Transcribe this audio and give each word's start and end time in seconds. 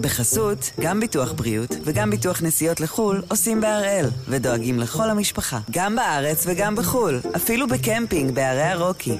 בחסות, 0.00 0.70
גם 0.80 1.00
ביטוח 1.00 1.32
בריאות 1.32 1.76
וגם 1.84 2.10
ביטוח 2.10 2.42
נסיעות 2.42 2.80
לחו"ל 2.80 3.22
עושים 3.28 3.60
בהראל, 3.60 4.06
ודואגים 4.28 4.78
לכל 4.78 5.10
המשפחה, 5.10 5.58
גם 5.70 5.96
בארץ 5.96 6.44
וגם 6.48 6.76
בחו"ל, 6.76 7.20
אפילו 7.36 7.66
בקמפינג 7.68 8.34
בערי 8.34 8.62
הרוקי. 8.62 9.16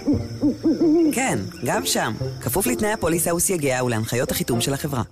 כן, 1.12 1.38
גם 1.64 1.86
שם, 1.86 2.12
כפוף 2.40 2.66
לתנאי 2.66 2.92
הפוליסה 2.92 3.34
וסייגיה 3.34 3.84
ולהנחיות 3.84 4.30
החיתום 4.30 4.60
של 4.60 4.74
החברה. 4.74 5.02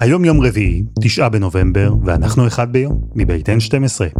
היום 0.00 0.24
יום 0.24 0.40
רביעי, 0.40 0.84
תשעה 1.02 1.28
בנובמבר, 1.28 1.92
ואנחנו 2.04 2.46
אחד 2.46 2.72
ביום, 2.72 3.00
מבית 3.14 3.48
N12. 3.48 4.18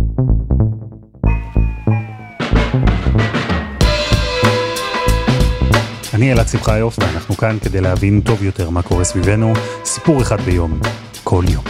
אני 6.23 6.33
אלעד 6.33 6.49
שמחיוף, 6.49 6.99
ואנחנו 6.99 7.35
כאן 7.37 7.57
כדי 7.65 7.81
להבין 7.81 8.21
טוב 8.21 8.43
יותר 8.43 8.71
מה 8.71 8.83
קורה 8.83 9.05
סביבנו, 9.05 9.53
סיפור 9.85 10.23
אחד 10.23 10.41
ביום, 10.41 10.81
כל 11.25 11.45
יום. 11.53 11.65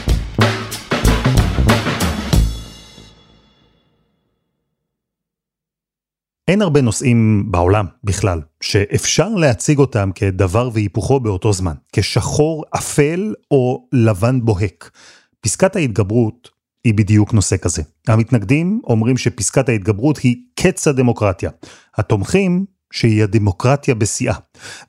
אין 6.48 6.62
הרבה 6.62 6.80
נושאים 6.80 7.44
בעולם 7.50 7.86
בכלל, 8.04 8.40
שאפשר 8.60 9.28
להציג 9.28 9.78
אותם 9.78 10.10
כדבר 10.14 10.70
והיפוכו 10.72 11.20
באותו 11.20 11.52
זמן, 11.52 11.74
כשחור 11.92 12.64
אפל 12.76 13.34
או 13.50 13.88
לבן 13.92 14.40
בוהק. 14.44 14.90
פסקת 15.40 15.76
ההתגברות 15.76 16.50
היא 16.84 16.94
בדיוק 16.94 17.34
נושא 17.34 17.56
כזה. 17.56 17.82
המתנגדים 18.08 18.80
אומרים 18.84 19.16
שפסקת 19.16 19.68
ההתגברות 19.68 20.18
היא 20.18 20.36
קץ 20.54 20.88
הדמוקרטיה. 20.88 21.50
התומכים 21.96 22.64
שהיא 22.92 23.22
הדמוקרטיה 23.22 23.94
בשיאה. 23.94 24.34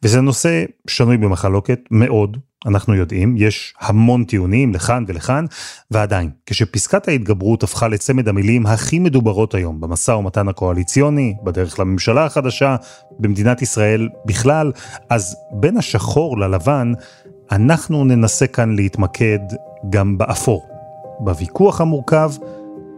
וזה 0.03 0.21
נושא 0.21 0.63
שנוי 0.87 1.17
במחלוקת 1.17 1.79
מאוד, 1.91 2.37
אנחנו 2.65 2.95
יודעים, 2.95 3.35
יש 3.37 3.73
המון 3.79 4.23
טיעונים 4.23 4.73
לכאן 4.73 5.03
ולכאן, 5.07 5.45
ועדיין, 5.91 6.29
כשפסקת 6.45 7.07
ההתגברות 7.07 7.63
הפכה 7.63 7.87
לצמד 7.87 8.27
המילים 8.27 8.65
הכי 8.65 8.99
מדוברות 8.99 9.55
היום 9.55 9.81
במשא 9.81 10.11
ומתן 10.11 10.47
הקואליציוני, 10.47 11.35
בדרך 11.43 11.79
לממשלה 11.79 12.25
החדשה, 12.25 12.75
במדינת 13.19 13.61
ישראל 13.61 14.09
בכלל, 14.25 14.71
אז 15.09 15.35
בין 15.51 15.77
השחור 15.77 16.37
ללבן, 16.37 16.93
אנחנו 17.51 18.05
ננסה 18.05 18.47
כאן 18.47 18.75
להתמקד 18.75 19.39
גם 19.89 20.17
באפור, 20.17 20.67
בוויכוח 21.19 21.81
המורכב 21.81 22.31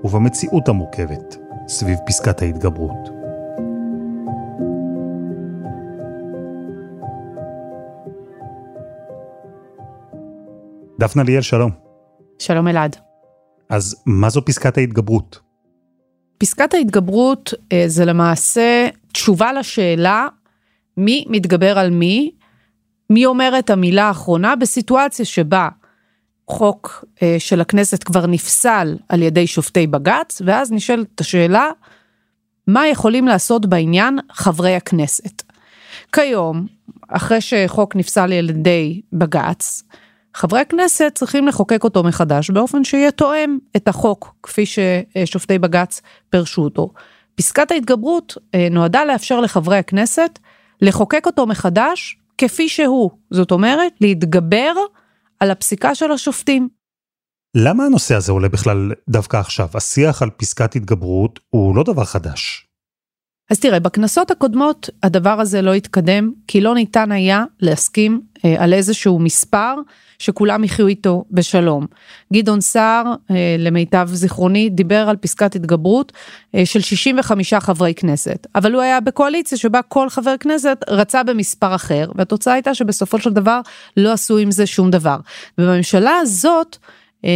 ובמציאות 0.04 0.70
המורכבת 0.70 1.38
סביב 1.68 1.98
פסקת 2.08 2.42
ההתגברות. 2.42 3.15
דפנה 11.00 11.24
ליאל, 11.24 11.42
שלום. 11.42 11.72
שלום 12.40 12.68
אלעד. 12.68 12.96
אז 13.70 14.04
מה 14.06 14.30
זו 14.30 14.46
פסקת 14.46 14.78
ההתגברות? 14.78 15.40
פסקת 16.38 16.74
ההתגברות 16.74 17.54
אה, 17.72 17.84
זה 17.88 18.06
למעשה 18.06 18.88
תשובה 19.12 19.54
לשאלה 19.54 20.28
מי 20.98 21.26
מתגבר 21.30 21.80
על 21.80 21.90
מי, 21.90 22.32
מי 23.10 23.26
אומר 23.26 23.56
את 23.60 23.70
המילה 23.70 24.04
האחרונה 24.04 24.56
בסיטואציה 24.56 25.26
שבה 25.26 25.70
חוק 26.50 27.06
אה, 27.22 27.36
של 27.40 27.62
הכנסת 27.62 28.04
כבר 28.04 28.26
נפסל 28.26 28.98
על 29.10 29.22
ידי 29.22 29.48
שופטי 29.48 29.88
בג"ץ, 29.88 30.42
ואז 30.46 30.72
נשאלת 30.72 31.22
השאלה, 31.22 31.70
מה 32.68 32.88
יכולים 32.88 33.28
לעשות 33.28 33.66
בעניין 33.66 34.20
חברי 34.32 34.76
הכנסת? 34.76 35.44
כיום, 36.12 36.68
אחרי 37.08 37.42
שחוק 37.42 37.96
נפסל 37.96 38.34
על 38.34 38.50
ידי 38.50 39.02
בג"ץ, 39.14 39.84
חברי 40.36 40.60
הכנסת 40.60 41.12
צריכים 41.16 41.48
לחוקק 41.48 41.84
אותו 41.84 42.04
מחדש 42.04 42.50
באופן 42.50 42.84
שיהיה 42.84 43.12
תואם 43.12 43.58
את 43.76 43.88
החוק 43.88 44.36
כפי 44.44 44.64
ששופטי 44.66 45.60
בג"ץ 45.60 46.02
פירשו 46.30 46.62
אותו. 46.62 46.90
פסקת 47.36 47.72
ההתגברות 47.72 48.38
אה, 48.56 48.68
נועדה 48.72 49.06
לאפשר 49.06 49.40
לחברי 49.40 49.78
הכנסת 49.78 50.40
לחוקק 50.82 51.26
אותו 51.26 51.48
מחדש 51.48 52.18
כפי 52.38 52.70
שהוא, 52.70 53.12
זאת 53.32 53.52
אומרת 53.52 53.94
להתגבר 54.02 54.74
על 55.40 55.52
הפסיקה 55.52 55.96
של 55.96 56.12
השופטים. 56.12 56.70
למה 57.56 57.86
הנושא 57.86 58.16
הזה 58.16 58.32
עולה 58.32 58.50
בכלל 58.50 58.92
דווקא 59.10 59.38
עכשיו? 59.38 59.68
השיח 59.74 60.22
על 60.22 60.30
פסקת 60.30 60.76
התגברות 60.76 61.40
הוא 61.50 61.76
לא 61.76 61.84
דבר 61.84 62.06
חדש. 62.06 62.68
אז 63.50 63.60
תראה, 63.60 63.80
בכנסות 63.80 64.32
הקודמות 64.32 64.90
הדבר 65.04 65.40
הזה 65.42 65.62
לא 65.62 65.74
התקדם, 65.74 66.32
כי 66.48 66.62
לא 66.62 66.76
ניתן 66.76 67.12
היה 67.12 67.44
להסכים 67.60 68.22
אה, 68.46 68.56
על 68.58 68.74
איזשהו 68.74 69.20
מספר 69.20 69.76
שכולם 70.20 70.64
יחיו 70.64 70.88
איתו 70.88 71.24
בשלום. 71.32 71.86
גדעון 72.34 72.62
סער, 72.62 73.14
אה, 73.32 73.56
למיטב 73.60 74.10
זיכרוני, 74.14 74.70
דיבר 74.70 75.10
על 75.10 75.16
פסקת 75.16 75.56
התגברות 75.56 76.12
אה, 76.56 76.66
של 76.66 76.82
65 76.82 77.54
חברי 77.54 77.94
כנסת, 77.94 78.48
אבל 78.56 78.74
הוא 78.74 78.82
היה 78.82 79.00
בקואליציה 79.00 79.58
שבה 79.58 79.82
כל 79.82 80.10
חבר 80.10 80.38
כנסת 80.40 80.78
רצה 80.90 81.24
במספר 81.24 81.76
אחר, 81.76 82.12
והתוצאה 82.16 82.54
הייתה 82.54 82.74
שבסופו 82.74 83.20
של 83.20 83.34
דבר 83.34 83.62
לא 83.98 84.12
עשו 84.12 84.38
עם 84.38 84.52
זה 84.52 84.66
שום 84.66 84.92
דבר. 84.92 85.18
ובממשלה 85.58 86.18
הזאת, 86.22 86.78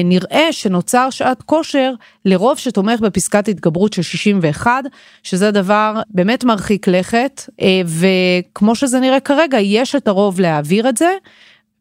נראה 0.05 0.47
שנוצר 0.51 1.09
שעת 1.09 1.41
כושר 1.41 1.93
לרוב 2.25 2.57
שתומך 2.57 2.99
בפסקת 2.99 3.47
התגברות 3.47 3.93
של 3.93 4.01
61, 4.01 4.83
שזה 5.23 5.51
דבר 5.51 6.01
באמת 6.09 6.43
מרחיק 6.43 6.87
לכת, 6.87 7.49
וכמו 7.85 8.75
שזה 8.75 8.99
נראה 8.99 9.19
כרגע, 9.19 9.59
יש 9.59 9.95
את 9.95 10.07
הרוב 10.07 10.39
להעביר 10.39 10.89
את 10.89 10.97
זה, 10.97 11.11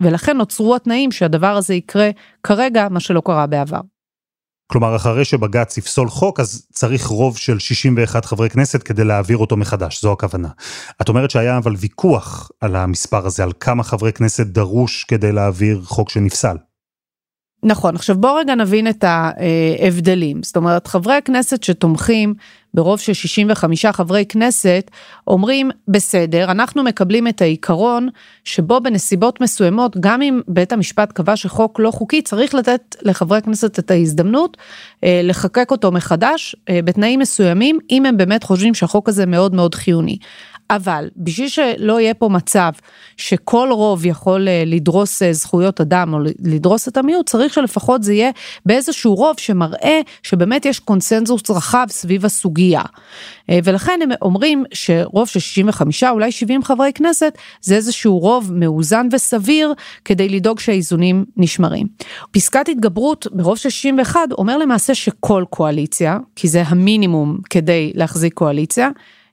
ולכן 0.01 0.37
נוצרו 0.37 0.77
התנאים 0.77 1.13
שהדבר 1.13 1.57
הזה 1.57 1.75
יקרה 1.75 2.11
כרגע, 2.43 2.89
מה 2.91 3.01
שלא 3.01 3.23
קרה 3.25 3.47
בעבר. 3.47 3.81
כלומר, 4.73 4.97
אחרי 4.97 5.25
שבג"ץ 5.25 5.79
יפסול 5.79 6.09
חוק, 6.09 6.41
אז 6.41 6.67
צריך 6.73 7.07
רוב 7.07 7.39
של 7.39 7.59
61 7.59 8.25
חברי 8.25 8.51
כנסת 8.51 8.83
כדי 8.83 9.05
להעביר 9.05 9.37
אותו 9.37 9.57
מחדש, 9.57 10.03
זו 10.03 10.13
הכוונה. 10.13 10.49
את 11.03 11.09
אומרת 11.09 11.31
שהיה 11.31 11.57
אבל 11.57 11.75
ויכוח 11.79 12.51
על 12.61 12.77
המספר 12.77 13.27
הזה, 13.27 13.43
על 13.43 13.53
כמה 13.61 13.83
חברי 13.83 14.13
כנסת 14.13 14.47
דרוש 14.47 15.05
כדי 15.05 15.33
להעביר 15.33 15.83
חוק 15.85 16.11
שנפסל. 16.11 16.57
נכון, 17.63 17.95
עכשיו 17.95 18.17
בוא 18.17 18.41
רגע 18.41 18.55
נבין 18.55 18.89
את 18.89 19.05
ההבדלים. 19.05 20.43
זאת 20.43 20.57
אומרת, 20.57 20.87
חברי 20.87 21.15
הכנסת 21.15 21.63
שתומכים 21.63 22.35
ברוב 22.75 23.01
של 23.01 23.13
65 23.13 23.87
חברי 23.87 24.25
כנסת, 24.29 24.91
אומרים, 25.27 25.71
בסדר, 25.89 26.51
אנחנו 26.51 26.83
מקבלים 26.83 27.29
את 27.29 27.43
העיקרון 27.43 28.09
שבו 28.45 28.81
בנסיבות 28.81 29.41
מסוימות, 29.41 29.97
גם 30.01 30.23
אם 30.23 30.41
בית 30.49 30.73
המשפט 30.73 31.13
קבע 31.13 31.37
שחוק 31.37 31.81
לא 31.81 31.91
חוקי, 31.91 32.23
צריך 32.23 32.55
לתת 32.55 32.97
לחברי 33.03 33.39
הכנסת 33.39 33.79
את 33.79 33.91
ההזדמנות 33.91 34.57
אה, 35.05 35.21
לחקק 35.25 35.71
אותו 35.71 35.93
מחדש 35.93 36.57
אה, 36.69 36.81
בתנאים 36.85 37.21
מסוימים, 37.21 37.79
אם 37.91 38.07
הם 38.07 38.17
באמת 38.17 38.43
חושבים 38.43 38.75
שהחוק 38.75 39.09
הזה 39.09 39.27
מאוד 39.27 39.55
מאוד 39.55 39.75
חיוני. 39.75 40.19
אבל 40.71 41.09
בשביל 41.17 41.49
שלא 41.49 42.01
יהיה 42.01 42.15
פה 42.15 42.29
מצב 42.29 42.71
שכל 43.17 43.69
רוב 43.73 44.07
יכול 44.07 44.49
אה, 44.49 44.63
לדרוס 44.67 45.23
אה, 45.23 45.33
זכויות 45.33 45.81
אדם 45.81 46.15
או 46.15 46.19
לדרוס 46.45 46.89
את 46.89 46.97
המיעוט, 46.97 47.29
צריך 47.29 47.55
שלפחות 47.55 48.03
זה 48.03 48.15
יהיה 48.15 48.31
באיזשהו 48.67 49.15
רוב 49.15 49.37
שמראה 49.39 50.01
שבאמת 50.23 50.67
יש 50.67 50.79
קונסנזוס 50.79 51.51
רחב 51.51 51.87
סביב 51.91 52.25
הסוגיה. 52.25 52.83
אה, 53.51 53.59
ולכן 53.65 54.01
הם 54.03 54.09
אומרים 54.23 54.65
שרוב 54.75 55.29
של 55.29 55.41
65 55.41 56.05
אולי 56.05 56.33
70 56.33 56.63
חברי 56.63 56.93
כנסת 56.93 57.39
זה 57.61 57.75
איזשהו 57.75 58.19
רוב 58.19 58.51
מאוזן 58.55 59.09
וסביר 59.13 59.75
כדי 60.05 60.29
לדאוג 60.29 60.61
שהאיזונים 60.61 61.25
נשמרים. 61.37 61.87
פסקת 62.31 62.69
התגברות 62.69 63.27
ברוב 63.33 63.57
של 63.57 63.71
61 63.71 64.21
אומר 64.33 64.59
למעשה 64.59 64.95
שכל 64.95 65.45
קואליציה, 65.51 66.19
כי 66.37 66.49
זה 66.49 66.63
המינימום 66.67 67.39
כדי 67.51 67.93
להחזיק 67.95 68.35
קואליציה, 68.35 68.89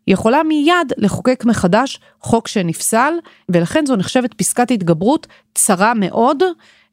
יכולה 0.08 0.44
מיד 0.44 0.94
לחוקק 0.98 1.44
מחדש 1.46 2.00
חוק 2.22 2.48
שנפסל, 2.48 3.14
ולכן 3.50 3.86
זו 3.86 3.96
נחשבת 3.96 4.34
פסקת 4.34 4.72
התגברות 4.72 5.28
צרה 5.56 5.94
מאוד, 5.94 6.44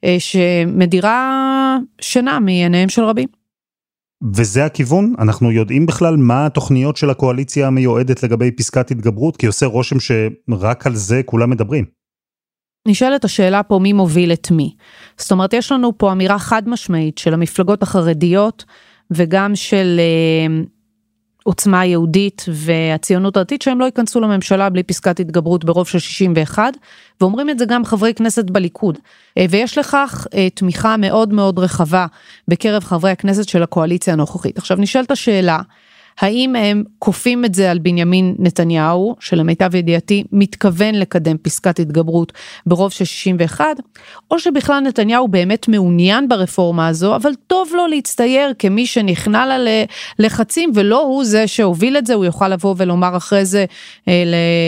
אה, 0.05 0.17
שמדירה 0.19 1.79
שינה 2.01 2.41
מעיניהם 2.41 2.89
של 2.89 3.05
רבים. 3.05 3.29
וזה 4.35 4.65
הכיוון? 4.65 5.15
אנחנו 5.19 5.51
יודעים 5.51 5.87
בכלל 5.87 6.17
מה 6.17 6.47
התוכניות 6.47 6.97
של 6.97 7.11
הקואליציה 7.11 7.67
המיועדת 7.67 8.23
לגבי 8.23 8.51
פסקת 8.51 8.91
התגברות? 8.91 9.37
כי 9.37 9.47
עושה 9.47 9.67
רושם 9.67 9.97
שרק 10.01 10.87
על 10.87 10.95
זה 10.95 11.21
כולם 11.25 11.51
מדברים. 11.51 11.85
נשאלת 12.89 13.25
השאלה 13.25 13.63
פה 13.63 13.79
מי 13.79 13.93
מוביל 13.93 14.33
את 14.33 14.51
מי. 14.51 14.75
זאת 15.17 15.33
אומרת, 15.33 15.53
יש 15.53 15.73
לנו 15.73 15.99
פה 15.99 16.13
אמירה 16.13 16.39
חד 16.39 16.69
משמעית 16.69 17.19
של 17.19 17.35
המפלגות 17.35 17.83
החרדיות 17.83 18.65
וגם 19.11 19.57
של 19.57 20.01
אה, 20.01 20.63
עוצמה 21.43 21.85
יהודית 21.85 22.45
והציונות 22.49 23.37
הדתית 23.37 23.63
שהם 23.63 23.81
לא 23.81 23.85
ייכנסו 23.85 24.21
לממשלה 24.21 24.71
בלי 24.71 24.83
פסקת 24.83 25.21
התגברות 25.21 25.65
ברוב 25.65 25.89
של 25.89 25.99
61 25.99 26.75
ואומרים 27.21 27.51
את 27.51 27.59
זה 27.59 27.65
גם 27.65 27.85
חברי 27.85 28.15
כנסת 28.15 28.51
בליכוד 28.51 28.99
אה, 29.39 29.47
ויש 29.51 29.79
לכך 29.79 30.27
אה, 30.35 30.51
תמיכה 30.51 30.97
מאוד 30.97 31.33
מאוד 31.33 31.59
רחבה 31.59 32.07
בקרב 32.49 32.85
חברי 32.85 33.11
הכנסת 33.11 33.49
של 33.49 33.63
הקואליציה 33.63 34.13
הנוכחית. 34.13 34.59
עכשיו 34.59 34.77
נשאלת 34.77 35.11
השאלה 35.11 35.59
האם 36.21 36.57
הם 36.57 36.85
כופים 36.99 37.45
את 37.45 37.55
זה 37.55 37.71
על 37.71 37.79
בנימין 37.79 38.35
נתניהו, 38.39 39.17
שלמיטב 39.21 39.75
ידיעתי 39.75 40.25
מתכוון 40.33 40.95
לקדם 40.95 41.37
פסקת 41.37 41.79
התגברות 41.79 42.33
ברוב 42.67 42.93
של 42.93 43.05
61, 43.05 43.65
או 44.31 44.39
שבכלל 44.39 44.81
נתניהו 44.81 45.29
באמת 45.29 45.69
מעוניין 45.69 46.29
ברפורמה 46.29 46.89
הזו, 46.89 47.17
אבל 47.17 47.31
טוב 47.47 47.71
לו 47.75 47.87
להצטייר 47.87 48.53
כמי 48.59 48.87
שנכנע 48.87 49.47
ללחצים 50.19 50.71
ולא 50.75 51.03
הוא 51.03 51.25
זה 51.25 51.47
שהוביל 51.47 51.97
את 51.97 52.07
זה, 52.07 52.15
הוא 52.15 52.25
יוכל 52.25 52.49
לבוא 52.49 52.75
ולומר 52.77 53.17
אחרי 53.17 53.45
זה 53.45 53.65
אה, 54.09 54.25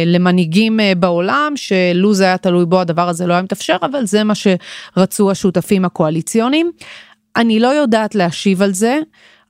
למנהיגים 0.06 0.80
אה, 0.80 0.92
בעולם, 0.94 1.52
שלו 1.56 2.14
זה 2.14 2.24
היה 2.24 2.38
תלוי 2.38 2.66
בו 2.66 2.80
הדבר 2.80 3.08
הזה 3.08 3.26
לא 3.26 3.32
היה 3.32 3.42
מתאפשר, 3.42 3.76
אבל 3.82 4.06
זה 4.06 4.24
מה 4.24 4.34
שרצו 4.34 5.30
השותפים 5.30 5.84
הקואליציוניים. 5.84 6.70
אני 7.36 7.60
לא 7.60 7.68
יודעת 7.68 8.14
להשיב 8.14 8.62
על 8.62 8.72
זה. 8.72 8.98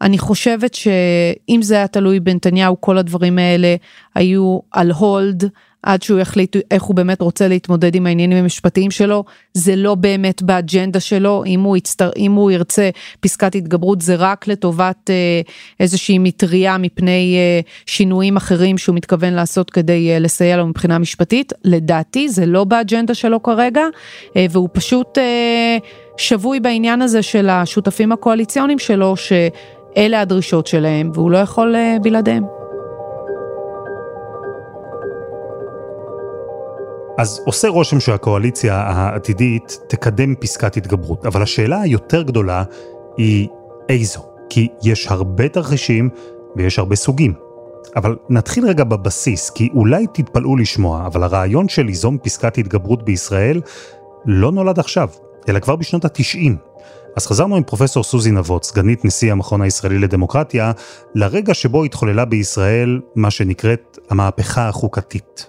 אני 0.04 0.18
חושבת 0.18 0.74
שאם 0.74 1.60
זה 1.62 1.74
היה 1.74 1.86
תלוי 1.86 2.20
בנתניהו, 2.20 2.80
כל 2.80 2.98
הדברים 2.98 3.38
האלה 3.38 3.76
היו 4.14 4.58
על 4.72 4.90
הולד. 4.90 5.48
עד 5.84 6.02
שהוא 6.02 6.20
יחליט 6.20 6.56
איך 6.70 6.82
הוא 6.82 6.96
באמת 6.96 7.20
רוצה 7.20 7.48
להתמודד 7.48 7.94
עם 7.94 8.06
העניינים 8.06 8.38
המשפטיים 8.38 8.90
שלו, 8.90 9.24
זה 9.54 9.76
לא 9.76 9.94
באמת 9.94 10.42
באג'נדה 10.42 11.00
שלו, 11.00 11.44
אם 11.46 11.60
הוא, 11.60 11.76
יצטר, 11.76 12.10
אם 12.16 12.32
הוא 12.32 12.50
ירצה 12.50 12.90
פסקת 13.20 13.54
התגברות 13.54 14.00
זה 14.00 14.14
רק 14.14 14.48
לטובת 14.48 15.10
אה, 15.10 15.40
איזושהי 15.80 16.18
מטריה 16.18 16.78
מפני 16.78 17.36
אה, 17.36 17.60
שינויים 17.86 18.36
אחרים 18.36 18.78
שהוא 18.78 18.96
מתכוון 18.96 19.32
לעשות 19.32 19.70
כדי 19.70 20.10
אה, 20.10 20.18
לסייע 20.18 20.56
לו 20.56 20.66
מבחינה 20.66 20.98
משפטית, 20.98 21.52
לדעתי 21.64 22.28
זה 22.28 22.46
לא 22.46 22.64
באג'נדה 22.64 23.14
שלו 23.14 23.42
כרגע, 23.42 23.84
והוא 24.50 24.68
פשוט 24.72 25.18
שבוי 26.16 26.60
בעניין 26.60 27.02
הזה 27.02 27.22
של 27.22 27.48
השותפים 27.48 28.12
הקואליציוניים 28.12 28.78
שלו, 28.78 29.14
שאלה 29.94 30.20
הדרישות 30.20 30.66
שלהם 30.66 31.10
והוא 31.14 31.30
לא 31.30 31.38
יכול 31.38 31.76
אה, 31.76 31.96
בלעדיהם. 32.02 32.44
אז 37.18 37.42
עושה 37.46 37.68
רושם 37.68 38.00
שהקואליציה 38.00 38.76
העתידית 38.76 39.78
תקדם 39.88 40.34
פסקת 40.34 40.76
התגברות, 40.76 41.26
אבל 41.26 41.42
השאלה 41.42 41.80
היותר 41.80 42.22
גדולה 42.22 42.64
היא 43.16 43.48
איזו, 43.88 44.20
כי 44.50 44.68
יש 44.82 45.06
הרבה 45.10 45.48
תרחישים 45.48 46.10
ויש 46.56 46.78
הרבה 46.78 46.96
סוגים. 46.96 47.32
אבל 47.96 48.16
נתחיל 48.28 48.66
רגע 48.66 48.84
בבסיס, 48.84 49.50
כי 49.50 49.68
אולי 49.74 50.06
תתפלאו 50.14 50.56
לשמוע, 50.56 51.06
אבל 51.06 51.22
הרעיון 51.22 51.68
של 51.68 51.82
ליזום 51.82 52.18
פסקת 52.18 52.58
התגברות 52.58 53.02
בישראל 53.02 53.60
לא 54.26 54.52
נולד 54.52 54.78
עכשיו, 54.78 55.08
אלא 55.48 55.58
כבר 55.58 55.76
בשנות 55.76 56.04
ה-90. 56.04 56.73
אז 57.16 57.26
חזרנו 57.26 57.56
עם 57.56 57.62
פרופסור 57.62 58.04
סוזי 58.04 58.30
נבות, 58.30 58.64
סגנית 58.64 59.04
נשיא 59.04 59.32
המכון 59.32 59.62
הישראלי 59.62 59.98
לדמוקרטיה, 59.98 60.72
לרגע 61.14 61.54
שבו 61.54 61.84
התחוללה 61.84 62.24
בישראל 62.24 63.00
מה 63.16 63.30
שנקראת 63.30 63.98
המהפכה 64.10 64.68
החוקתית. 64.68 65.46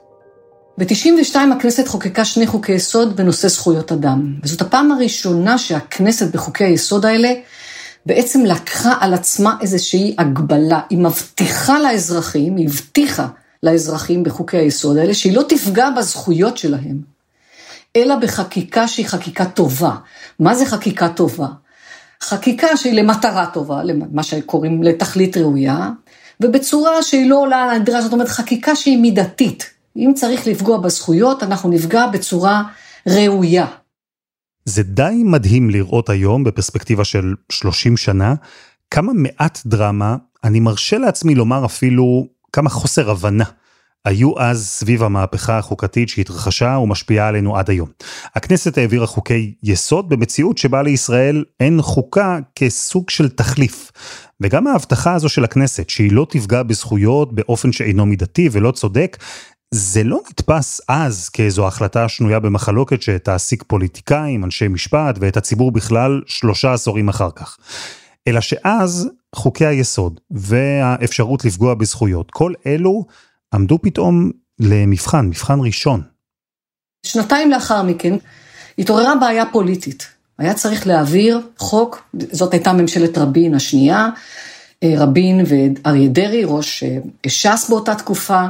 ב-92 0.77 1.35
הכנסת 1.57 1.87
חוקקה 1.87 2.25
שני 2.25 2.47
חוקי 2.47 2.71
יסוד 2.71 3.15
בנושא 3.15 3.47
זכויות 3.47 3.91
אדם, 3.91 4.33
וזאת 4.43 4.61
הפעם 4.61 4.91
הראשונה 4.91 5.57
שהכנסת 5.57 6.35
בחוקי 6.35 6.63
היסוד 6.63 7.05
האלה 7.05 7.33
בעצם 8.05 8.45
לקחה 8.45 8.93
על 8.99 9.13
עצמה 9.13 9.57
איזושהי 9.61 10.15
הגבלה. 10.17 10.79
היא 10.89 10.99
מבטיחה 10.99 11.79
לאזרחים, 11.79 12.55
היא 12.55 12.67
הבטיחה 12.67 13.27
לאזרחים 13.63 14.23
בחוקי 14.23 14.57
היסוד 14.57 14.97
האלה, 14.97 15.13
שהיא 15.13 15.35
לא 15.35 15.43
תפגע 15.49 15.89
בזכויות 15.97 16.57
שלהם, 16.57 17.14
אלא 17.95 18.15
בחקיקה 18.15 18.87
שהיא 18.87 19.07
חקיקה 19.07 19.45
טובה. 19.45 19.95
מה 20.39 20.55
זה 20.55 20.65
חקיקה 20.65 21.09
טובה? 21.09 21.47
חקיקה 22.21 22.77
שהיא 22.77 22.93
למטרה 22.93 23.45
טובה, 23.45 23.81
מה 24.11 24.23
שקוראים 24.23 24.83
לתכלית 24.83 25.37
ראויה, 25.37 25.89
ובצורה 26.41 27.03
שהיא 27.03 27.29
לא 27.29 27.41
עולה 27.41 27.63
על 27.63 27.69
הנדרש, 27.69 28.03
זאת 28.03 28.13
אומרת 28.13 28.27
חקיקה 28.27 28.75
שהיא 28.75 28.97
מידתית. 28.97 29.69
אם 29.97 30.11
צריך 30.15 30.47
לפגוע 30.47 30.77
בזכויות, 30.77 31.43
אנחנו 31.43 31.69
נפגע 31.69 32.07
בצורה 32.07 32.63
ראויה. 33.07 33.65
זה 34.65 34.83
די 34.83 35.21
מדהים 35.25 35.69
לראות 35.69 36.09
היום, 36.09 36.43
בפרספקטיבה 36.43 37.03
של 37.03 37.33
30 37.51 37.97
שנה, 37.97 38.33
כמה 38.91 39.13
מעט 39.13 39.59
דרמה, 39.65 40.15
אני 40.43 40.59
מרשה 40.59 40.97
לעצמי 40.97 41.35
לומר 41.35 41.65
אפילו 41.65 42.27
כמה 42.53 42.69
חוסר 42.69 43.11
הבנה. 43.11 43.45
היו 44.05 44.39
אז 44.39 44.67
סביב 44.67 45.03
המהפכה 45.03 45.57
החוקתית 45.57 46.09
שהתרחשה 46.09 46.77
ומשפיעה 46.81 47.27
עלינו 47.27 47.57
עד 47.57 47.69
היום. 47.69 47.89
הכנסת 48.35 48.77
העבירה 48.77 49.07
חוקי 49.07 49.53
יסוד 49.63 50.09
במציאות 50.09 50.57
שבה 50.57 50.81
לישראל 50.81 51.43
אין 51.59 51.81
חוקה 51.81 52.39
כסוג 52.55 53.09
של 53.09 53.29
תחליף. 53.29 53.91
וגם 54.41 54.67
ההבטחה 54.67 55.13
הזו 55.13 55.29
של 55.29 55.43
הכנסת, 55.43 55.89
שהיא 55.89 56.11
לא 56.11 56.27
תפגע 56.29 56.63
בזכויות 56.63 57.33
באופן 57.33 57.71
שאינו 57.71 58.05
מידתי 58.05 58.49
ולא 58.51 58.71
צודק, 58.71 59.17
זה 59.71 60.03
לא 60.03 60.19
נתפס 60.29 60.81
אז 60.89 61.29
כאיזו 61.29 61.67
החלטה 61.67 62.09
שנויה 62.09 62.39
במחלוקת 62.39 63.01
שתעסיק 63.01 63.63
פוליטיקאים, 63.67 64.43
אנשי 64.43 64.67
משפט 64.67 65.17
ואת 65.19 65.37
הציבור 65.37 65.71
בכלל 65.71 66.21
שלושה 66.25 66.73
עשורים 66.73 67.09
אחר 67.09 67.29
כך. 67.35 67.57
אלא 68.27 68.41
שאז 68.41 69.09
חוקי 69.35 69.65
היסוד 69.65 70.19
והאפשרות 70.31 71.45
לפגוע 71.45 71.73
בזכויות, 71.73 72.31
כל 72.31 72.53
אלו 72.65 73.05
עמדו 73.55 73.79
פתאום 73.81 74.31
למבחן, 74.59 75.25
מבחן 75.25 75.59
ראשון. 75.59 76.01
שנתיים 77.05 77.51
לאחר 77.51 77.83
מכן 77.83 78.13
התעוררה 78.79 79.15
בעיה 79.15 79.45
פוליטית. 79.51 80.07
היה 80.37 80.53
צריך 80.53 80.87
להעביר 80.87 81.41
חוק, 81.57 82.03
זאת 82.31 82.53
הייתה 82.53 82.73
ממשלת 82.73 83.17
רבין 83.17 83.53
השנייה, 83.53 84.09
אה, 84.83 84.93
רבין 84.97 85.45
ואריה 85.47 86.07
דרעי, 86.07 86.43
ראש 86.45 86.83
אה, 86.83 86.97
ש"ס 87.27 87.69
באותה 87.69 87.95
תקופה, 87.95 88.45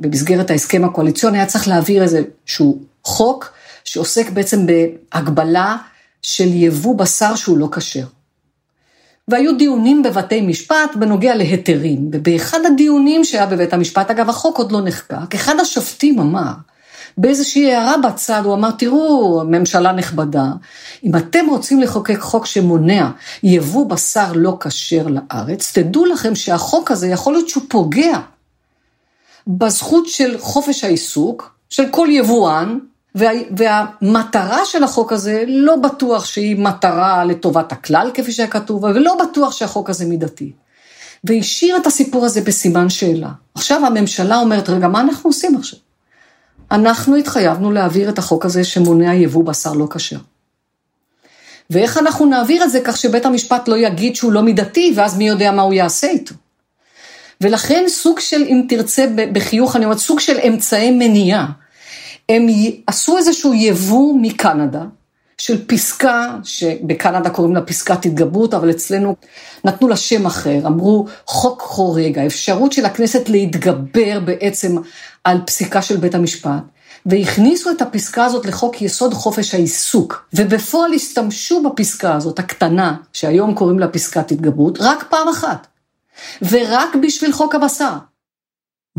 במסגרת 0.00 0.50
ההסכם 0.50 0.84
הקואליציוני 0.84 1.38
היה 1.38 1.46
צריך 1.46 1.68
להעביר 1.68 2.02
איזשהו 2.02 2.82
חוק 3.04 3.52
שעוסק 3.84 4.30
בעצם 4.30 4.66
בהגבלה 4.66 5.76
של 6.22 6.54
יבוא 6.54 6.98
בשר 6.98 7.34
שהוא 7.34 7.58
לא 7.58 7.68
כשר. 7.72 8.06
והיו 9.30 9.56
דיונים 9.56 10.02
בבתי 10.02 10.40
משפט 10.40 10.96
בנוגע 10.96 11.34
להיתרים, 11.34 12.10
ובאחד 12.12 12.58
הדיונים 12.66 13.24
שהיה 13.24 13.46
בבית 13.46 13.72
המשפט, 13.72 14.10
אגב 14.10 14.28
החוק 14.28 14.58
עוד 14.58 14.72
לא 14.72 14.80
נחקק, 14.80 15.34
אחד 15.34 15.60
השופטים 15.60 16.18
אמר, 16.18 16.52
באיזושהי 17.18 17.74
הערה 17.74 17.96
בצד, 17.98 18.42
הוא 18.44 18.54
אמר, 18.54 18.70
תראו, 18.70 19.42
ממשלה 19.44 19.92
נכבדה, 19.92 20.46
אם 21.04 21.16
אתם 21.16 21.46
רוצים 21.48 21.80
לחוקק 21.80 22.18
חוק 22.18 22.46
שמונע 22.46 23.10
יבוא 23.42 23.86
בשר 23.86 24.32
לא 24.34 24.56
כשר 24.60 25.06
לארץ, 25.06 25.72
תדעו 25.78 26.04
לכם 26.04 26.34
שהחוק 26.34 26.90
הזה 26.90 27.08
יכול 27.08 27.32
להיות 27.32 27.48
שהוא 27.48 27.62
פוגע 27.68 28.18
בזכות 29.46 30.06
של 30.06 30.38
חופש 30.38 30.84
העיסוק, 30.84 31.54
של 31.70 31.84
כל 31.90 32.08
יבואן, 32.10 32.78
וה, 33.14 33.30
והמטרה 33.56 34.64
של 34.64 34.84
החוק 34.84 35.12
הזה 35.12 35.44
לא 35.46 35.76
בטוח 35.76 36.24
שהיא 36.24 36.58
מטרה 36.58 37.24
לטובת 37.24 37.72
הכלל, 37.72 38.10
כפי 38.14 38.32
שהיה 38.32 38.48
כתוב, 38.48 38.84
ולא 38.84 39.16
בטוח 39.22 39.52
שהחוק 39.52 39.90
הזה 39.90 40.06
מידתי. 40.06 40.52
והשאיר 41.24 41.76
את 41.76 41.86
הסיפור 41.86 42.24
הזה 42.24 42.40
בסימן 42.40 42.88
שאלה. 42.88 43.28
עכשיו 43.54 43.86
הממשלה 43.86 44.38
אומרת, 44.38 44.68
רגע, 44.68 44.88
מה 44.88 45.00
אנחנו 45.00 45.30
עושים 45.30 45.56
עכשיו? 45.56 45.78
אנחנו 46.70 47.16
התחייבנו 47.16 47.72
להעביר 47.72 48.08
את 48.08 48.18
החוק 48.18 48.44
הזה 48.44 48.64
שמונע 48.64 49.14
יבוא 49.14 49.44
בשר 49.44 49.72
לא 49.72 49.86
כשר. 49.90 50.18
ואיך 51.70 51.98
אנחנו 51.98 52.26
נעביר 52.26 52.64
את 52.64 52.70
זה 52.70 52.80
כך 52.84 52.96
שבית 52.96 53.26
המשפט 53.26 53.68
לא 53.68 53.76
יגיד 53.78 54.16
שהוא 54.16 54.32
לא 54.32 54.42
מידתי, 54.42 54.92
ואז 54.96 55.16
מי 55.16 55.28
יודע 55.28 55.52
מה 55.52 55.62
הוא 55.62 55.74
יעשה 55.74 56.06
איתו. 56.06 56.34
ולכן 57.40 57.84
סוג 57.88 58.20
של, 58.20 58.42
אם 58.42 58.62
תרצה 58.68 59.06
בחיוך, 59.32 59.76
אני 59.76 59.84
אומרת, 59.84 59.98
סוג 59.98 60.20
של 60.20 60.38
אמצעי 60.48 60.90
מניעה. 60.90 61.46
הם 62.30 62.46
עשו 62.86 63.18
איזשהו 63.18 63.54
יבוא 63.54 64.18
מקנדה, 64.22 64.84
של 65.40 65.66
פסקה, 65.66 66.36
שבקנדה 66.44 67.30
קוראים 67.30 67.54
לה 67.54 67.62
פסקת 67.62 68.06
התגברות, 68.06 68.54
אבל 68.54 68.70
אצלנו 68.70 69.16
נתנו 69.64 69.88
לה 69.88 69.96
שם 69.96 70.26
אחר, 70.26 70.66
אמרו 70.66 71.06
חוק 71.26 71.62
חורג, 71.62 72.18
האפשרות 72.18 72.72
של 72.72 72.84
הכנסת 72.84 73.28
להתגבר 73.28 74.20
בעצם 74.20 74.76
על 75.24 75.40
פסיקה 75.46 75.82
של 75.82 75.96
בית 75.96 76.14
המשפט, 76.14 76.62
והכניסו 77.06 77.70
את 77.70 77.82
הפסקה 77.82 78.24
הזאת 78.24 78.46
לחוק 78.46 78.82
יסוד 78.82 79.14
חופש 79.14 79.54
העיסוק, 79.54 80.28
ובפועל 80.34 80.92
השתמשו 80.92 81.62
בפסקה 81.62 82.14
הזאת, 82.14 82.38
הקטנה, 82.38 82.96
שהיום 83.12 83.54
קוראים 83.54 83.78
לה 83.78 83.88
פסקת 83.88 84.32
התגברות, 84.32 84.78
רק 84.80 85.04
פעם 85.10 85.28
אחת. 85.28 85.66
ורק 86.42 86.96
בשביל 87.02 87.32
חוק 87.32 87.54
הבשר. 87.54 87.92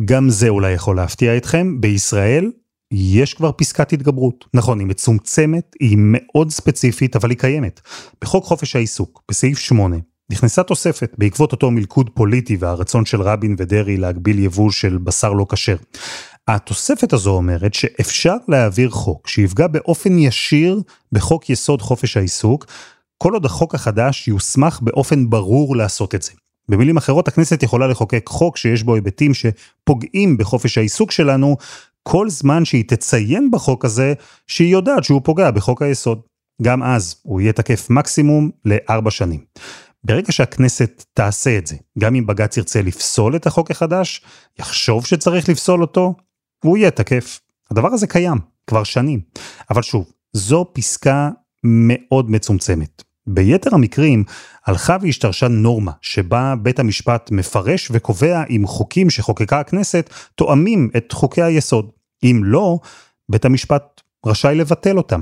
גם 0.05 0.29
זה 0.29 0.49
אולי 0.49 0.71
יכול 0.71 0.95
להפתיע 0.95 1.37
אתכם, 1.37 1.81
בישראל 1.81 2.51
יש 2.91 3.33
כבר 3.33 3.51
פסקת 3.57 3.93
התגברות. 3.93 4.45
נכון, 4.53 4.79
היא 4.79 4.87
מצומצמת, 4.87 5.75
היא 5.79 5.97
מאוד 5.99 6.49
ספציפית, 6.49 7.15
אבל 7.15 7.29
היא 7.29 7.37
קיימת. 7.37 7.81
בחוק 8.21 8.45
חופש 8.45 8.75
העיסוק, 8.75 9.23
בסעיף 9.31 9.57
8, 9.57 9.95
נכנסה 10.31 10.63
תוספת 10.63 11.15
בעקבות 11.17 11.51
אותו 11.51 11.71
מלכוד 11.71 12.09
פוליטי 12.13 12.57
והרצון 12.59 13.05
של 13.05 13.21
רבין 13.21 13.55
ודרעי 13.57 13.97
להגביל 13.97 14.39
יבוא 14.39 14.71
של 14.71 14.97
בשר 14.97 15.33
לא 15.33 15.45
כשר. 15.49 15.75
התוספת 16.47 17.13
הזו 17.13 17.31
אומרת 17.31 17.73
שאפשר 17.73 18.35
להעביר 18.47 18.89
חוק 18.89 19.27
שיפגע 19.27 19.67
באופן 19.67 20.19
ישיר 20.19 20.81
בחוק 21.11 21.49
יסוד 21.49 21.81
חופש 21.81 22.17
העיסוק, 22.17 22.65
כל 23.17 23.33
עוד 23.33 23.45
החוק 23.45 23.75
החדש 23.75 24.27
יוסמך 24.27 24.79
באופן 24.81 25.29
ברור 25.29 25.75
לעשות 25.75 26.15
את 26.15 26.21
זה. 26.21 26.31
במילים 26.69 26.97
אחרות, 26.97 27.27
הכנסת 27.27 27.63
יכולה 27.63 27.87
לחוקק 27.87 28.23
חוק 28.27 28.57
שיש 28.57 28.83
בו 28.83 28.95
היבטים 28.95 29.31
שפוגעים 29.33 30.37
בחופש 30.37 30.77
העיסוק 30.77 31.11
שלנו, 31.11 31.57
כל 32.03 32.29
זמן 32.29 32.65
שהיא 32.65 32.83
תציין 32.87 33.51
בחוק 33.51 33.85
הזה 33.85 34.13
שהיא 34.47 34.71
יודעת 34.71 35.03
שהוא 35.03 35.21
פוגע 35.23 35.51
בחוק 35.51 35.81
היסוד. 35.81 36.21
גם 36.61 36.83
אז 36.83 37.15
הוא 37.23 37.41
יהיה 37.41 37.53
תקף 37.53 37.89
מקסימום 37.89 38.49
לארבע 38.65 39.11
שנים. 39.11 39.39
ברגע 40.03 40.31
שהכנסת 40.31 41.03
תעשה 41.13 41.57
את 41.57 41.67
זה, 41.67 41.75
גם 41.99 42.15
אם 42.15 42.25
בג"ץ 42.25 42.57
ירצה 42.57 42.81
לפסול 42.81 43.35
את 43.35 43.47
החוק 43.47 43.71
החדש, 43.71 44.21
יחשוב 44.59 45.05
שצריך 45.05 45.49
לפסול 45.49 45.81
אותו, 45.81 46.15
הוא 46.63 46.77
יהיה 46.77 46.91
תקף. 46.91 47.39
הדבר 47.71 47.87
הזה 47.87 48.07
קיים 48.07 48.37
כבר 48.67 48.83
שנים. 48.83 49.21
אבל 49.69 49.81
שוב, 49.81 50.11
זו 50.33 50.65
פסקה 50.73 51.29
מאוד 51.63 52.31
מצומצמת. 52.31 53.03
ביתר 53.27 53.75
המקרים 53.75 54.23
הלכה 54.65 54.97
והשתרשה 55.01 55.47
נורמה 55.47 55.91
שבה 56.01 56.53
בית 56.61 56.79
המשפט 56.79 57.31
מפרש 57.31 57.87
וקובע 57.91 58.43
אם 58.49 58.63
חוקים 58.67 59.09
שחוקקה 59.09 59.59
הכנסת 59.59 60.09
תואמים 60.35 60.89
את 60.97 61.11
חוקי 61.11 61.41
היסוד. 61.41 61.89
אם 62.23 62.41
לא, 62.43 62.79
בית 63.29 63.45
המשפט 63.45 64.01
רשאי 64.25 64.55
לבטל 64.55 64.97
אותם. 64.97 65.21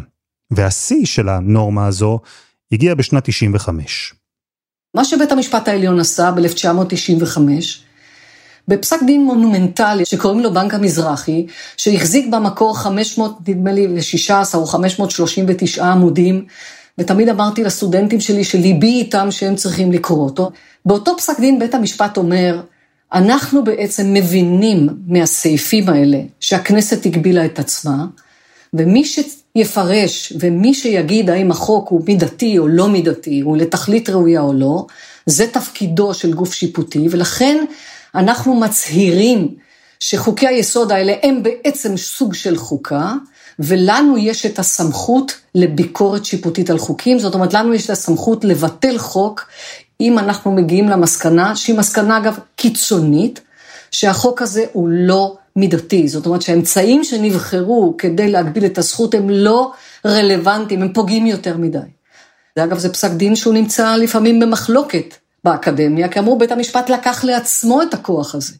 והשיא 0.52 1.06
של 1.06 1.30
הנורמה 1.30 1.88
הזו 1.88 2.20
הגיע 2.72 2.96
בשנת 2.96 3.24
95. 3.26 4.14
מה 4.96 5.06
שבית 5.06 5.32
המשפט 5.32 5.68
העליון 5.68 6.00
עשה 6.00 6.32
ב-1995, 6.32 7.40
בפסק 8.68 9.04
דין 9.06 9.24
מונומנטלי 9.24 10.06
שקוראים 10.06 10.40
לו 10.40 10.54
בנק 10.54 10.74
המזרחי, 10.74 11.46
שהחזיק 11.78 12.26
במקור 12.32 12.78
500, 12.78 13.50
נדמה 13.50 13.72
לי, 13.72 13.88
ל-16 13.88 14.54
או 14.54 14.66
539 14.66 15.86
עמודים, 15.86 16.46
ותמיד 17.00 17.30
אמרתי 17.30 17.64
לסטודנטים 17.64 18.20
שלי 18.20 18.44
שליבי 18.44 18.88
איתם 18.88 19.32
שהם 19.32 19.56
צריכים 19.56 19.92
לקרוא 19.92 20.26
אותו. 20.26 20.52
באותו 20.86 21.18
פסק 21.18 21.40
דין 21.40 21.60
בית 21.60 21.74
המשפט 21.74 22.18
אומר, 22.18 22.62
אנחנו 23.14 23.64
בעצם 23.64 24.14
מבינים 24.14 24.90
מהסעיפים 25.08 25.90
האלה 25.90 26.20
שהכנסת 26.40 27.06
הגבילה 27.06 27.46
את 27.46 27.60
עצמה, 27.60 28.06
ומי 28.74 29.04
שיפרש 29.06 30.34
ומי 30.40 30.74
שיגיד 30.74 31.30
האם 31.30 31.52
החוק 31.52 31.90
הוא 31.90 32.02
מידתי 32.08 32.58
או 32.58 32.68
לא 32.68 32.90
מידתי, 32.90 33.40
הוא 33.40 33.58
לתכלית 33.58 34.10
ראויה 34.10 34.42
או 34.42 34.54
לא, 34.54 34.86
זה 35.26 35.48
תפקידו 35.48 36.14
של 36.14 36.34
גוף 36.34 36.54
שיפוטי, 36.54 37.08
ולכן 37.12 37.66
אנחנו 38.16 38.56
מצהירים 38.56 39.48
שחוקי 40.00 40.48
היסוד 40.48 40.92
האלה 40.92 41.14
הם 41.24 41.44
בעצם 41.44 41.98
סוג 41.98 42.34
של 42.34 42.58
חוקה, 42.58 43.14
ולנו 43.60 44.18
יש 44.18 44.46
את 44.46 44.60
הסמכות 44.60 45.32
לביקורת 45.56 46.26
שיפוטית 46.26 46.70
על 46.70 46.78
חוקים, 46.78 47.20
זאת 47.20 47.34
אומרת, 47.34 47.54
לנו 47.54 47.74
יש 47.74 47.86
את 47.86 47.90
הסמכות 47.90 48.46
לבטל 48.46 48.98
חוק, 48.98 49.48
אם 50.02 50.20
אנחנו 50.20 50.52
מגיעים 50.52 50.90
למסקנה, 50.90 51.56
שהיא 51.56 51.78
מסקנה 51.78 52.18
אגב 52.18 52.40
קיצונית, 52.56 53.42
שהחוק 53.92 54.42
הזה 54.42 54.66
הוא 54.74 54.88
לא 54.92 55.38
מידתי, 55.56 56.08
זאת 56.08 56.26
אומרת 56.26 56.42
שהאמצעים 56.42 57.04
שנבחרו 57.04 57.96
כדי 57.98 58.32
להגביל 58.32 58.66
את 58.66 58.78
הזכות 58.78 59.14
הם 59.14 59.30
לא 59.30 59.72
רלוונטיים, 60.06 60.82
הם 60.82 60.94
פוגעים 60.94 61.26
יותר 61.26 61.58
מדי. 61.58 61.80
אגב, 62.60 62.78
זה 62.78 62.94
פסק 62.94 63.12
דין 63.12 63.36
שהוא 63.36 63.54
נמצא 63.54 63.96
לפעמים 63.96 64.40
במחלוקת 64.40 65.16
באקדמיה, 65.44 66.10
כי 66.10 66.20
אמרו 66.20 66.38
בית 66.38 66.52
המשפט 66.52 66.90
לקח 66.90 67.24
לעצמו 67.24 67.82
את 67.82 67.94
הכוח 67.94 68.36
הזה. 68.36 68.54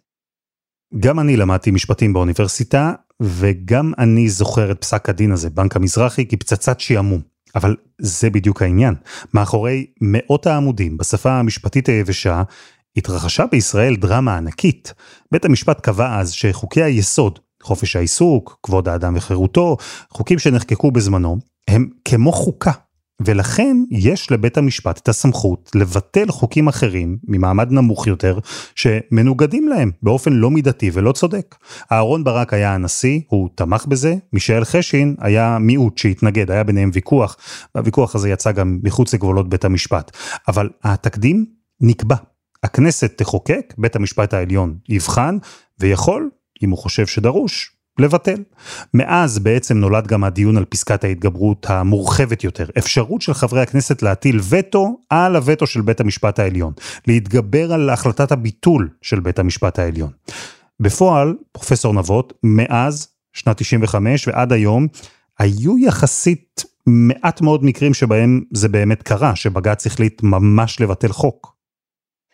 גם 1.00 1.20
אני 1.20 1.38
למדתי 1.38 1.72
משפטים 1.72 2.14
באוניברסיטה, 2.14 2.94
וגם 3.22 3.92
אני 3.98 4.30
זוכר 4.30 4.72
את 4.72 4.82
פסק 4.82 5.10
הדין 5.10 5.32
הזה, 5.32 5.50
בנק 5.50 5.76
המזרחי, 5.76 6.26
כפצצת 6.26 6.80
שעמום. 6.80 7.22
אבל 7.56 7.76
זה 8.02 8.30
בדיוק 8.30 8.62
העניין. 8.62 8.96
מאחורי 9.34 9.86
מאות 10.02 10.48
העמודים 10.48 10.98
בשפה 10.98 11.32
המשפטית 11.32 11.90
היבשה, 11.90 12.44
התרחשה 12.98 13.46
בישראל 13.52 13.96
דרמה 13.96 14.38
ענקית. 14.38 14.94
בית 15.32 15.46
המשפט 15.46 15.82
קבע 15.82 16.20
אז 16.20 16.32
שחוקי 16.32 16.84
היסוד, 16.84 17.40
חופש 17.64 17.96
העיסוק, 17.96 18.60
כבוד 18.64 18.88
האדם 18.88 19.14
וחירותו, 19.18 19.78
חוקים 20.10 20.40
שנחקקו 20.40 20.92
בזמנו, 20.92 21.38
הם 21.68 21.90
כמו 22.06 22.32
חוקה. 22.32 22.72
ולכן 23.26 23.78
יש 23.92 24.32
לבית 24.32 24.58
המשפט 24.58 24.98
את 24.98 25.10
הסמכות 25.10 25.72
לבטל 25.76 26.32
חוקים 26.32 26.68
אחרים 26.68 27.18
ממעמד 27.28 27.72
נמוך 27.72 28.08
יותר 28.08 28.40
שמנוגדים 28.76 29.68
להם 29.68 29.92
באופן 30.04 30.34
לא 30.34 30.52
מידתי 30.52 30.90
ולא 30.94 31.12
צודק. 31.12 31.56
אהרון 31.92 32.24
ברק 32.24 32.54
היה 32.54 32.74
הנשיא, 32.74 33.20
הוא 33.28 33.50
תמך 33.56 33.86
בזה, 33.86 34.16
מישאל 34.34 34.64
חשין 34.64 35.16
היה 35.20 35.58
מיעוט 35.60 35.98
שהתנגד, 35.98 36.52
היה 36.52 36.64
ביניהם 36.64 36.90
ויכוח, 36.94 37.38
והוויכוח 37.76 38.16
הזה 38.16 38.30
יצא 38.30 38.52
גם 38.52 38.80
מחוץ 38.84 39.14
לגבולות 39.14 39.50
בית 39.50 39.66
המשפט. 39.66 40.18
אבל 40.48 40.70
התקדים 40.84 41.46
נקבע. 41.82 42.16
הכנסת 42.64 43.18
תחוקק, 43.18 43.74
בית 43.78 43.96
המשפט 43.96 44.34
העליון 44.34 44.78
יבחן, 44.90 45.38
ויכול, 45.80 46.30
אם 46.64 46.70
הוא 46.70 46.78
חושב 46.78 47.08
שדרוש, 47.08 47.79
לבטל. 48.00 48.44
מאז 48.94 49.40
בעצם 49.40 49.78
נולד 49.78 50.08
גם 50.08 50.24
הדיון 50.24 50.58
על 50.58 50.66
פסקת 50.66 51.04
ההתגברות 51.04 51.66
המורחבת 51.70 52.44
יותר, 52.44 52.66
אפשרות 52.78 53.22
של 53.22 53.34
חברי 53.34 53.62
הכנסת 53.62 54.02
להטיל 54.02 54.40
וטו 54.50 54.98
על 55.10 55.36
הווטו 55.36 55.68
של 55.68 55.82
בית 55.82 56.00
המשפט 56.00 56.40
העליון, 56.40 56.74
להתגבר 57.08 57.74
על 57.74 57.90
החלטת 57.90 58.32
הביטול 58.32 58.90
של 59.02 59.20
בית 59.20 59.40
המשפט 59.40 59.80
העליון. 59.80 60.12
בפועל, 60.80 61.36
פרופסור 61.52 61.94
נבות, 61.94 62.34
מאז 62.44 63.08
שנת 63.34 63.58
95 63.58 64.28
ועד 64.28 64.54
היום, 64.54 64.88
היו 65.40 65.78
יחסית 65.78 66.64
מעט 66.88 67.42
מאוד 67.42 67.66
מקרים 67.66 67.94
שבהם 67.94 68.42
זה 68.54 68.70
באמת 68.70 69.04
קרה, 69.04 69.36
שבג"ץ 69.36 69.88
החליט 69.88 70.24
ממש 70.24 70.82
לבטל 70.82 71.12
חוק. 71.12 71.59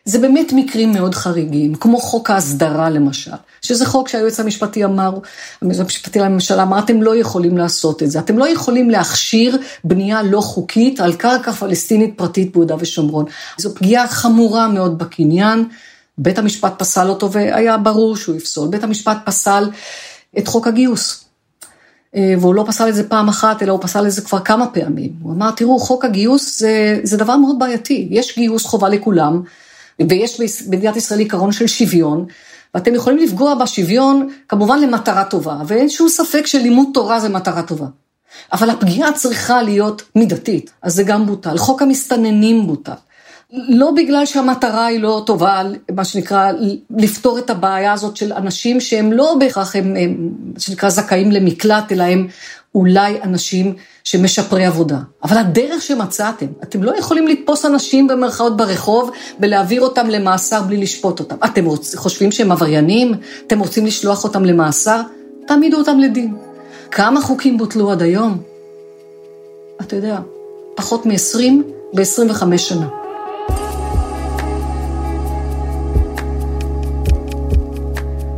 זה 0.06 0.18
באמת 0.18 0.52
מקרים 0.52 0.92
מאוד 0.92 1.14
חריגים, 1.14 1.74
כמו 1.74 2.00
חוק 2.00 2.30
ההסדרה 2.30 2.90
למשל, 2.90 3.30
שזה 3.62 3.86
חוק 3.86 4.08
שהיועץ 4.08 4.40
המשפטי 4.40 4.84
אמר, 4.84 5.18
היועץ 5.62 5.80
המשפטי 5.80 6.18
לממשלה 6.18 6.62
אמר, 6.62 6.78
אתם 6.78 7.02
לא 7.02 7.16
יכולים 7.16 7.58
לעשות 7.58 8.02
את 8.02 8.10
זה, 8.10 8.18
אתם 8.18 8.38
לא 8.38 8.48
יכולים 8.48 8.90
להכשיר 8.90 9.58
בנייה 9.84 10.22
לא 10.22 10.40
חוקית 10.40 11.00
על 11.00 11.12
קרקע 11.12 11.52
פלסטינית 11.52 12.14
פרטית 12.18 12.52
ביהודה 12.52 12.74
ושומרון. 12.78 13.24
זו 13.58 13.74
פגיעה 13.74 14.08
חמורה 14.08 14.68
מאוד 14.68 14.98
בקניין, 14.98 15.68
בית 16.18 16.38
המשפט 16.38 16.72
פסל 16.78 17.08
אותו 17.08 17.32
והיה 17.32 17.78
ברור 17.78 18.16
שהוא 18.16 18.36
יפסול, 18.36 18.68
בית 18.68 18.84
המשפט 18.84 19.18
פסל 19.24 19.70
את 20.38 20.48
חוק 20.48 20.66
הגיוס. 20.66 21.24
אה, 22.16 22.34
והוא 22.40 22.54
לא 22.54 22.64
פסל 22.66 22.88
את 22.88 22.94
זה 22.94 23.08
פעם 23.08 23.28
אחת, 23.28 23.62
אלא 23.62 23.72
הוא 23.72 23.80
פסל 23.82 24.06
את 24.06 24.12
זה 24.12 24.22
כבר 24.22 24.40
כמה 24.40 24.66
פעמים. 24.66 25.12
הוא 25.22 25.32
אמר, 25.32 25.50
תראו, 25.50 25.78
חוק 25.78 26.04
הגיוס 26.04 26.60
זה, 26.60 27.00
זה 27.02 27.16
דבר 27.16 27.36
מאוד 27.36 27.58
בעייתי, 27.58 28.08
יש 28.10 28.38
גיוס 28.38 28.64
חובה 28.66 28.88
לכולם. 28.88 29.42
ויש 30.08 30.40
במדינת 30.66 30.96
ישראל 30.96 31.20
עיקרון 31.20 31.52
של 31.52 31.66
שוויון, 31.66 32.26
ואתם 32.74 32.94
יכולים 32.94 33.18
לפגוע 33.18 33.54
בשוויון 33.54 34.28
כמובן 34.48 34.80
למטרה 34.80 35.24
טובה, 35.24 35.56
ואין 35.66 35.88
שום 35.88 36.08
ספק 36.08 36.46
שלימוד 36.46 36.88
תורה 36.94 37.20
זה 37.20 37.28
מטרה 37.28 37.62
טובה. 37.62 37.86
אבל 38.52 38.70
הפגיעה 38.70 39.12
צריכה 39.12 39.62
להיות 39.62 40.02
מידתית, 40.14 40.70
אז 40.82 40.94
זה 40.94 41.02
גם 41.02 41.26
בוטל. 41.26 41.58
חוק 41.58 41.82
המסתננים 41.82 42.66
בוטל. 42.66 42.92
לא 43.52 43.90
בגלל 43.96 44.26
שהמטרה 44.26 44.86
היא 44.86 45.00
לא 45.00 45.22
טובה, 45.26 45.62
מה 45.94 46.04
שנקרא, 46.04 46.52
לפתור 46.90 47.38
את 47.38 47.50
הבעיה 47.50 47.92
הזאת 47.92 48.16
של 48.16 48.32
אנשים 48.32 48.80
שהם 48.80 49.12
לא 49.12 49.36
בהכרח, 49.40 49.76
הם, 49.76 49.96
הם, 49.96 50.30
מה 50.54 50.60
שנקרא, 50.60 50.88
זכאים 50.88 51.32
למקלט, 51.32 51.92
אלא 51.92 52.02
הם 52.02 52.26
אולי 52.76 53.22
אנשים 53.22 53.74
שמשפרי 54.04 54.66
עבודה. 54.66 54.98
אבל 55.22 55.36
הדרך 55.36 55.82
שמצאתם, 55.82 56.46
אתם 56.62 56.82
לא 56.82 56.98
יכולים 56.98 57.28
לתפוס 57.28 57.64
אנשים 57.64 58.06
במרכאות 58.06 58.56
ברחוב 58.56 59.10
ולהעביר 59.40 59.82
אותם 59.82 60.06
למאסר 60.06 60.62
בלי 60.62 60.76
לשפוט 60.76 61.20
אותם. 61.20 61.36
אתם 61.44 61.64
חושבים 61.96 62.32
שהם 62.32 62.52
עבריינים? 62.52 63.14
אתם 63.46 63.58
רוצים 63.58 63.86
לשלוח 63.86 64.24
אותם 64.24 64.44
למאסר? 64.44 65.00
תעמידו 65.46 65.76
אותם 65.76 65.98
לדין. 65.98 66.36
כמה 66.90 67.20
חוקים 67.20 67.58
בוטלו 67.58 67.90
עד 67.90 68.02
היום? 68.02 68.42
אתה 69.80 69.96
יודע, 69.96 70.18
פחות 70.74 71.06
מ-20 71.06 71.42
ב-25 71.94 72.58
שנה. 72.58 72.88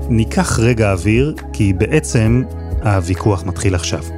ניקח 0.09 0.59
רגע 0.59 0.93
אוויר, 0.93 1.35
כי 1.53 1.73
בעצם 1.73 2.43
הוויכוח 2.83 3.45
מתחיל 3.45 3.75
עכשיו. 3.75 4.18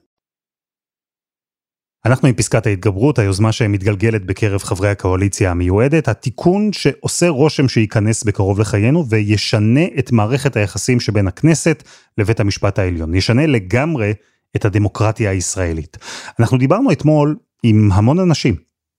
אנחנו 2.05 2.27
עם 2.27 2.33
פסקת 2.33 2.65
ההתגברות, 2.67 3.19
היוזמה 3.19 3.51
שמתגלגלת 3.51 4.25
בקרב 4.25 4.63
חברי 4.63 4.89
הקואליציה 4.89 5.51
המיועדת, 5.51 6.07
התיקון 6.07 6.73
שעושה 6.73 7.29
רושם 7.29 7.67
שייכנס 7.67 8.23
בקרוב 8.23 8.59
לחיינו 8.59 9.09
וישנה 9.09 9.85
את 9.99 10.11
מערכת 10.11 10.55
היחסים 10.55 10.99
שבין 10.99 11.27
הכנסת 11.27 11.83
לבית 12.17 12.39
המשפט 12.39 12.79
העליון. 12.79 13.13
ישנה 13.13 13.47
לגמרי 13.47 14.13
את 14.55 14.65
הדמוקרטיה 14.65 15.31
הישראלית. 15.31 15.97
אנחנו 16.39 16.57
דיברנו 16.57 16.91
אתמול 16.91 17.35
עם 17.63 17.91
המון 17.91 18.19
אנשים, 18.19 18.55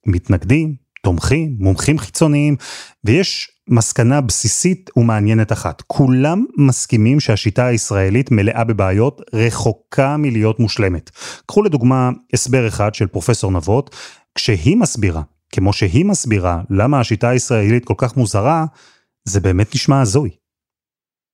מתנגדים, 0.07 0.75
תומכים, 1.03 1.57
מומחים 1.59 1.99
חיצוניים, 1.99 2.57
ויש 3.05 3.51
מסקנה 3.73 4.21
בסיסית 4.21 4.91
ומעניינת 4.97 5.53
אחת. 5.53 5.83
כולם 5.87 6.45
מסכימים 6.57 7.21
שהשיטה 7.21 7.67
הישראלית 7.67 8.31
מלאה 8.31 8.65
בבעיות, 8.65 9.21
רחוקה 9.35 10.17
מלהיות 10.17 10.61
מושלמת. 10.61 11.11
קחו 11.47 11.63
לדוגמה 11.63 12.11
הסבר 12.33 12.69
אחד 12.69 12.95
של 12.95 13.07
פרופסור 13.07 13.51
נבות, 13.51 13.97
כשהיא 14.35 14.77
מסבירה, 14.77 15.23
כמו 15.53 15.73
שהיא 15.73 16.05
מסבירה, 16.05 16.61
למה 16.71 17.01
השיטה 17.01 17.29
הישראלית 17.29 17.85
כל 17.85 17.95
כך 17.97 18.17
מוזרה, 18.17 18.65
זה 19.25 19.41
באמת 19.41 19.75
נשמע 19.75 20.01
הזוי. 20.01 20.31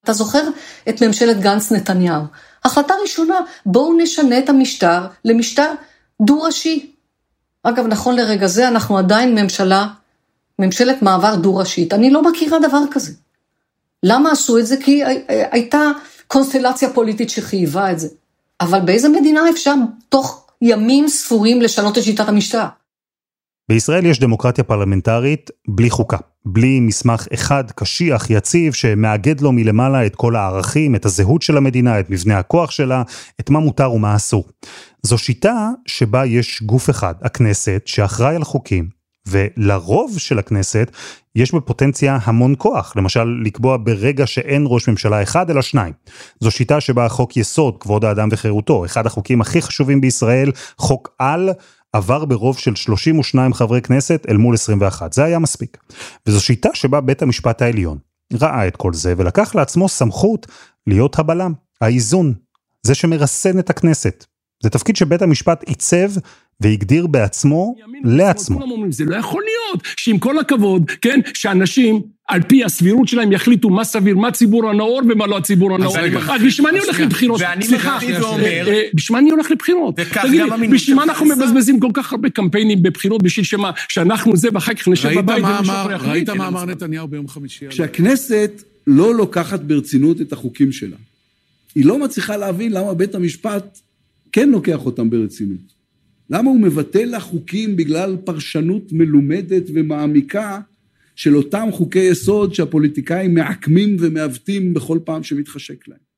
אתה 0.04 0.12
זוכר 0.12 0.42
את 0.88 1.02
ממשלת 1.02 1.40
גנץ 1.40 1.72
נתניהו? 1.72 2.22
החלטה 2.64 2.94
ראשונה, 3.02 3.34
בואו 3.66 3.96
נשנה 4.02 4.38
את 4.38 4.48
המשטר 4.48 5.06
למשטר 5.24 5.72
דו-ראשי. 6.22 6.92
אגב, 7.62 7.86
נכון 7.86 8.16
לרגע 8.16 8.46
זה 8.46 8.68
אנחנו 8.68 8.98
עדיין 8.98 9.34
ממשלה, 9.34 9.86
ממשלת 10.58 11.02
מעבר 11.02 11.36
דו-ראשית. 11.36 11.92
אני 11.92 12.10
לא 12.10 12.30
מכירה 12.30 12.58
דבר 12.68 12.80
כזה. 12.90 13.12
למה 14.02 14.30
עשו 14.30 14.58
את 14.58 14.66
זה? 14.66 14.76
כי 14.84 15.02
הייתה 15.28 15.80
קונסטלציה 16.26 16.90
פוליטית 16.90 17.30
שחייבה 17.30 17.92
את 17.92 17.98
זה. 17.98 18.08
אבל 18.60 18.80
באיזה 18.80 19.08
מדינה 19.08 19.40
אפשר 19.50 19.74
תוך 20.08 20.46
ימים 20.62 21.08
ספורים 21.08 21.60
לשנות 21.60 21.98
את 21.98 22.02
שיטת 22.02 22.28
המשטר? 22.28 22.64
בישראל 23.68 24.06
יש 24.06 24.20
דמוקרטיה 24.20 24.64
פרלמנטרית 24.64 25.50
בלי 25.68 25.90
חוקה, 25.90 26.16
בלי 26.44 26.80
מסמך 26.80 27.26
אחד 27.34 27.64
קשיח, 27.70 28.30
יציב, 28.30 28.72
שמאגד 28.72 29.40
לו 29.40 29.52
מלמעלה 29.52 30.06
את 30.06 30.16
כל 30.16 30.36
הערכים, 30.36 30.94
את 30.94 31.04
הזהות 31.04 31.42
של 31.42 31.56
המדינה, 31.56 32.00
את 32.00 32.10
מבנה 32.10 32.38
הכוח 32.38 32.70
שלה, 32.70 33.02
את 33.40 33.50
מה 33.50 33.60
מותר 33.60 33.92
ומה 33.92 34.16
אסור. 34.16 34.44
זו 35.02 35.18
שיטה 35.18 35.70
שבה 35.86 36.26
יש 36.26 36.62
גוף 36.62 36.90
אחד, 36.90 37.14
הכנסת, 37.22 37.82
שאחראי 37.86 38.36
על 38.36 38.44
חוקים, 38.44 38.97
ולרוב 39.28 40.18
של 40.18 40.38
הכנסת 40.38 40.90
יש 41.34 41.54
בפוטנציה 41.54 42.18
המון 42.22 42.54
כוח, 42.58 42.92
למשל 42.96 43.24
לקבוע 43.44 43.76
ברגע 43.76 44.26
שאין 44.26 44.64
ראש 44.66 44.88
ממשלה 44.88 45.22
אחד 45.22 45.50
אלא 45.50 45.62
שניים. 45.62 45.92
זו 46.40 46.50
שיטה 46.50 46.80
שבה 46.80 47.08
חוק 47.08 47.36
יסוד, 47.36 47.76
כבוד 47.80 48.04
האדם 48.04 48.28
וחירותו, 48.32 48.84
אחד 48.84 49.06
החוקים 49.06 49.40
הכי 49.40 49.62
חשובים 49.62 50.00
בישראל, 50.00 50.52
חוק 50.78 51.14
על, 51.18 51.50
עבר 51.92 52.24
ברוב 52.24 52.58
של 52.58 52.74
32 52.74 53.54
חברי 53.54 53.82
כנסת 53.82 54.26
אל 54.28 54.36
מול 54.36 54.54
21, 54.54 55.12
זה 55.12 55.24
היה 55.24 55.38
מספיק. 55.38 55.78
וזו 56.26 56.40
שיטה 56.40 56.68
שבה 56.74 57.00
בית 57.00 57.22
המשפט 57.22 57.62
העליון 57.62 57.98
ראה 58.40 58.66
את 58.66 58.76
כל 58.76 58.94
זה 58.94 59.14
ולקח 59.16 59.54
לעצמו 59.54 59.88
סמכות 59.88 60.46
להיות 60.86 61.18
הבלם, 61.18 61.52
האיזון, 61.80 62.34
זה 62.82 62.94
שמרסן 62.94 63.58
את 63.58 63.70
הכנסת. 63.70 64.24
זה 64.62 64.70
תפקיד 64.70 64.96
שבית 64.96 65.22
המשפט 65.22 65.62
עיצב 65.62 66.10
והגדיר 66.60 67.06
בעצמו 67.06 67.74
לעצמו. 68.04 68.60
זה 68.90 69.04
לא 69.04 69.16
יכול 69.16 69.42
להיות 69.42 69.82
שעם 69.96 70.18
כל 70.18 70.38
הכבוד, 70.38 70.90
כן, 70.90 71.20
שאנשים 71.34 72.02
על 72.28 72.42
פי 72.42 72.64
הסבירות 72.64 73.08
שלהם 73.08 73.32
יחליטו 73.32 73.70
מה 73.70 73.84
סביר, 73.84 74.16
מה 74.16 74.30
ציבור 74.30 74.70
הנאור 74.70 75.00
ומה 75.08 75.26
לא 75.26 75.38
הציבור 75.38 75.74
הנאור. 75.74 75.98
אז 75.98 76.42
בשביל 76.46 76.64
מה 76.64 76.70
אני 76.70 76.78
הולך 76.78 77.00
לבחירות? 77.00 77.40
סליחה, 77.60 77.98
בשביל 78.94 79.14
מה 79.14 79.18
אני 79.18 79.30
הולך 79.30 79.50
לבחירות? 79.50 79.96
תגיד 79.96 80.42
לי, 80.60 80.68
בשביל 80.68 80.96
מה 80.96 81.02
אנחנו 81.02 81.26
מבזבזים 81.26 81.80
כל 81.80 81.90
כך 81.94 82.12
הרבה 82.12 82.30
קמפיינים 82.30 82.82
בבחירות, 82.82 83.22
בשביל 83.22 83.44
שמה, 83.44 83.70
שאנחנו 83.88 84.36
זה 84.36 84.48
ואחר 84.52 84.74
כך 84.74 84.88
נשב 84.88 85.08
בבית 85.18 85.44
ומישהו 85.44 85.90
יחליט? 85.92 86.10
ראית 86.10 86.30
מה 86.30 86.48
אמר 86.48 86.64
נתניהו 86.64 87.08
ביום 87.08 87.28
חמישי? 87.28 87.68
כשהכנסת 87.68 88.62
לא 88.86 89.14
לוקחת 89.14 89.60
ברצינות 89.60 90.20
את 90.20 90.32
החוקים 90.32 90.72
שלה, 90.72 90.96
היא 91.74 91.84
לא 91.84 91.98
מצליחה 91.98 92.36
להבין 92.36 92.72
למה 92.72 92.94
בית 92.94 93.14
המשפט 93.14 93.78
כן 94.32 94.48
לוקח 94.48 94.86
אותם 94.86 95.10
ברצינות. 95.10 95.77
למה 96.30 96.50
הוא 96.50 96.60
מבטל 96.60 97.04
לה 97.04 97.20
חוקים 97.20 97.76
בגלל 97.76 98.16
פרשנות 98.24 98.92
מלומדת 98.92 99.62
ומעמיקה 99.74 100.60
של 101.16 101.36
אותם 101.36 101.68
חוקי 101.72 101.98
יסוד 101.98 102.54
שהפוליטיקאים 102.54 103.34
מעקמים 103.34 103.96
ומעוותים 104.00 104.74
בכל 104.74 104.98
פעם 105.04 105.22
שמתחשק 105.22 105.88
להם. 105.88 106.08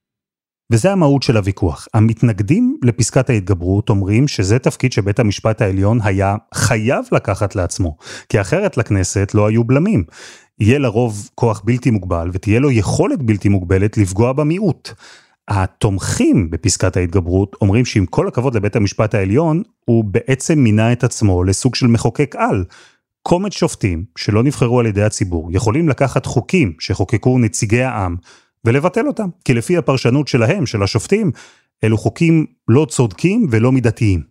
וזה 0.72 0.92
המהות 0.92 1.22
של 1.22 1.36
הוויכוח. 1.36 1.88
המתנגדים 1.94 2.78
לפסקת 2.82 3.30
ההתגברות 3.30 3.90
אומרים 3.90 4.28
שזה 4.28 4.58
תפקיד 4.58 4.92
שבית 4.92 5.18
המשפט 5.18 5.62
העליון 5.62 5.98
היה 6.02 6.36
חייב 6.54 7.04
לקחת 7.12 7.56
לעצמו, 7.56 7.96
כי 8.28 8.40
אחרת 8.40 8.76
לכנסת 8.76 9.30
לא 9.34 9.46
היו 9.46 9.64
בלמים. 9.64 10.04
יהיה 10.60 10.78
לרוב 10.78 11.30
כוח 11.34 11.62
בלתי 11.64 11.90
מוגבל 11.90 12.30
ותהיה 12.32 12.60
לו 12.60 12.70
יכולת 12.70 13.22
בלתי 13.22 13.48
מוגבלת 13.48 13.98
לפגוע 13.98 14.32
במיעוט. 14.32 14.90
התומכים 15.48 16.50
בפסקת 16.50 16.96
ההתגברות 16.96 17.56
אומרים 17.60 17.84
שעם 17.84 18.06
כל 18.06 18.28
הכבוד 18.28 18.54
לבית 18.54 18.76
המשפט 18.76 19.14
העליון, 19.14 19.62
הוא 19.84 20.04
בעצם 20.04 20.58
מינה 20.58 20.92
את 20.92 21.04
עצמו 21.04 21.44
לסוג 21.44 21.74
של 21.74 21.86
מחוקק 21.86 22.36
על. 22.38 22.64
קומץ 23.22 23.52
שופטים 23.52 24.04
שלא 24.18 24.42
נבחרו 24.42 24.80
על 24.80 24.86
ידי 24.86 25.02
הציבור 25.02 25.52
יכולים 25.52 25.88
לקחת 25.88 26.26
חוקים 26.26 26.72
שחוקקו 26.78 27.38
נציגי 27.38 27.82
העם 27.82 28.16
ולבטל 28.64 29.06
אותם, 29.06 29.28
כי 29.44 29.54
לפי 29.54 29.76
הפרשנות 29.76 30.28
שלהם, 30.28 30.66
של 30.66 30.82
השופטים, 30.82 31.30
אלו 31.84 31.98
חוקים 31.98 32.46
לא 32.68 32.86
צודקים 32.90 33.46
ולא 33.50 33.72
מידתיים. 33.72 34.22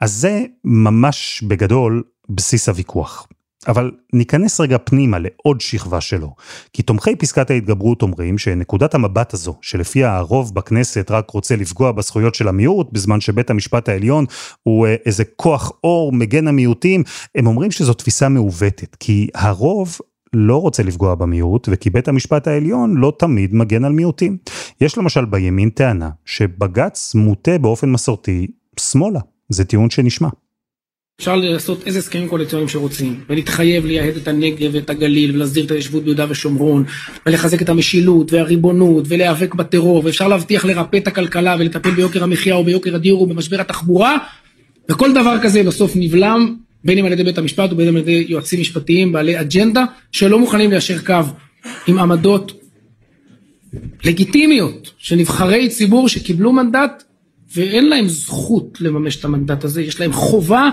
אז 0.00 0.12
זה 0.12 0.44
ממש 0.64 1.44
בגדול 1.48 2.02
בסיס 2.28 2.68
הוויכוח. 2.68 3.28
אבל 3.68 3.90
ניכנס 4.12 4.60
רגע 4.60 4.76
פנימה 4.84 5.18
לעוד 5.18 5.60
שכבה 5.60 6.00
שלו, 6.00 6.34
כי 6.72 6.82
תומכי 6.82 7.16
פסקת 7.16 7.50
ההתגברות 7.50 8.02
אומרים 8.02 8.38
שנקודת 8.38 8.94
המבט 8.94 9.34
הזו, 9.34 9.54
שלפיה 9.60 10.16
הרוב 10.16 10.54
בכנסת 10.54 11.10
רק 11.10 11.30
רוצה 11.30 11.56
לפגוע 11.56 11.92
בזכויות 11.92 12.34
של 12.34 12.48
המיעוט, 12.48 12.92
בזמן 12.92 13.20
שבית 13.20 13.50
המשפט 13.50 13.88
העליון 13.88 14.24
הוא 14.62 14.86
אה, 14.86 14.94
איזה 15.06 15.24
כוח 15.36 15.72
אור 15.84 16.12
מגן 16.12 16.48
המיעוטים, 16.48 17.02
הם 17.34 17.46
אומרים 17.46 17.70
שזו 17.70 17.94
תפיסה 17.94 18.28
מעוותת, 18.28 18.96
כי 19.00 19.28
הרוב 19.34 19.98
לא 20.32 20.56
רוצה 20.56 20.82
לפגוע 20.82 21.14
במיעוט, 21.14 21.68
וכי 21.72 21.90
בית 21.90 22.08
המשפט 22.08 22.48
העליון 22.48 22.96
לא 22.96 23.12
תמיד 23.18 23.54
מגן 23.54 23.84
על 23.84 23.92
מיעוטים. 23.92 24.36
יש 24.80 24.98
למשל 24.98 25.24
בימין 25.24 25.70
טענה 25.70 26.10
שבג"ץ 26.24 27.14
מוטה 27.14 27.58
באופן 27.58 27.90
מסורתי 27.90 28.46
שמאלה, 28.80 29.20
זה 29.48 29.64
טיעון 29.64 29.90
שנשמע. 29.90 30.28
אפשר 31.20 31.36
לעשות 31.36 31.86
איזה 31.86 31.98
הסכמים 31.98 32.28
קואליציוניים 32.28 32.68
שרוצים, 32.68 33.20
ולהתחייב 33.28 33.86
לייהד 33.86 34.16
את 34.16 34.28
הנגב 34.28 34.70
ואת 34.72 34.90
הגליל, 34.90 35.34
ולהסדיר 35.34 35.64
את 35.64 35.70
הישבות 35.70 36.04
ביהודה 36.04 36.26
ושומרון, 36.28 36.84
ולחזק 37.26 37.62
את 37.62 37.68
המשילות 37.68 38.32
והריבונות, 38.32 39.04
ולהיאבק 39.08 39.54
בטרור, 39.54 40.04
ואפשר 40.04 40.28
להבטיח 40.28 40.64
לרפא 40.64 40.96
את 40.96 41.06
הכלכלה, 41.06 41.56
ולטפל 41.58 41.90
ביוקר 41.90 42.22
המחיה 42.22 42.56
וביוקר 42.56 42.94
הדיור 42.94 43.22
ובמשבר 43.22 43.60
התחבורה, 43.60 44.16
וכל 44.90 45.14
דבר 45.14 45.36
כזה 45.42 45.62
בסוף 45.62 45.92
נבלם, 45.94 46.56
בין 46.84 46.98
אם 46.98 47.04
על 47.04 47.12
ידי 47.12 47.24
בית 47.24 47.38
המשפט 47.38 47.72
ובין 47.72 47.88
אם 47.88 47.96
על 47.96 48.02
ידי 48.02 48.26
יועצים 48.28 48.60
משפטיים 48.60 49.12
בעלי 49.12 49.40
אג'נדה, 49.40 49.84
שלא 50.12 50.38
מוכנים 50.38 50.70
ליישר 50.70 50.98
קו 50.98 51.14
עם 51.86 51.98
עמדות 51.98 52.52
לגיטימיות 54.04 54.90
של 54.98 55.16
נבחרי 55.16 55.68
ציבור 55.68 56.08
שקיבלו 56.08 56.52
מנדט, 56.52 57.02
ואין 57.54 57.88
להם 57.88 58.08
זכות 58.08 58.78
לממש 58.80 59.16
את 59.16 59.24
המנדט 59.24 59.64
הזה, 59.64 59.82
יש 59.82 60.00
להם 60.00 60.12
חובה 60.12 60.70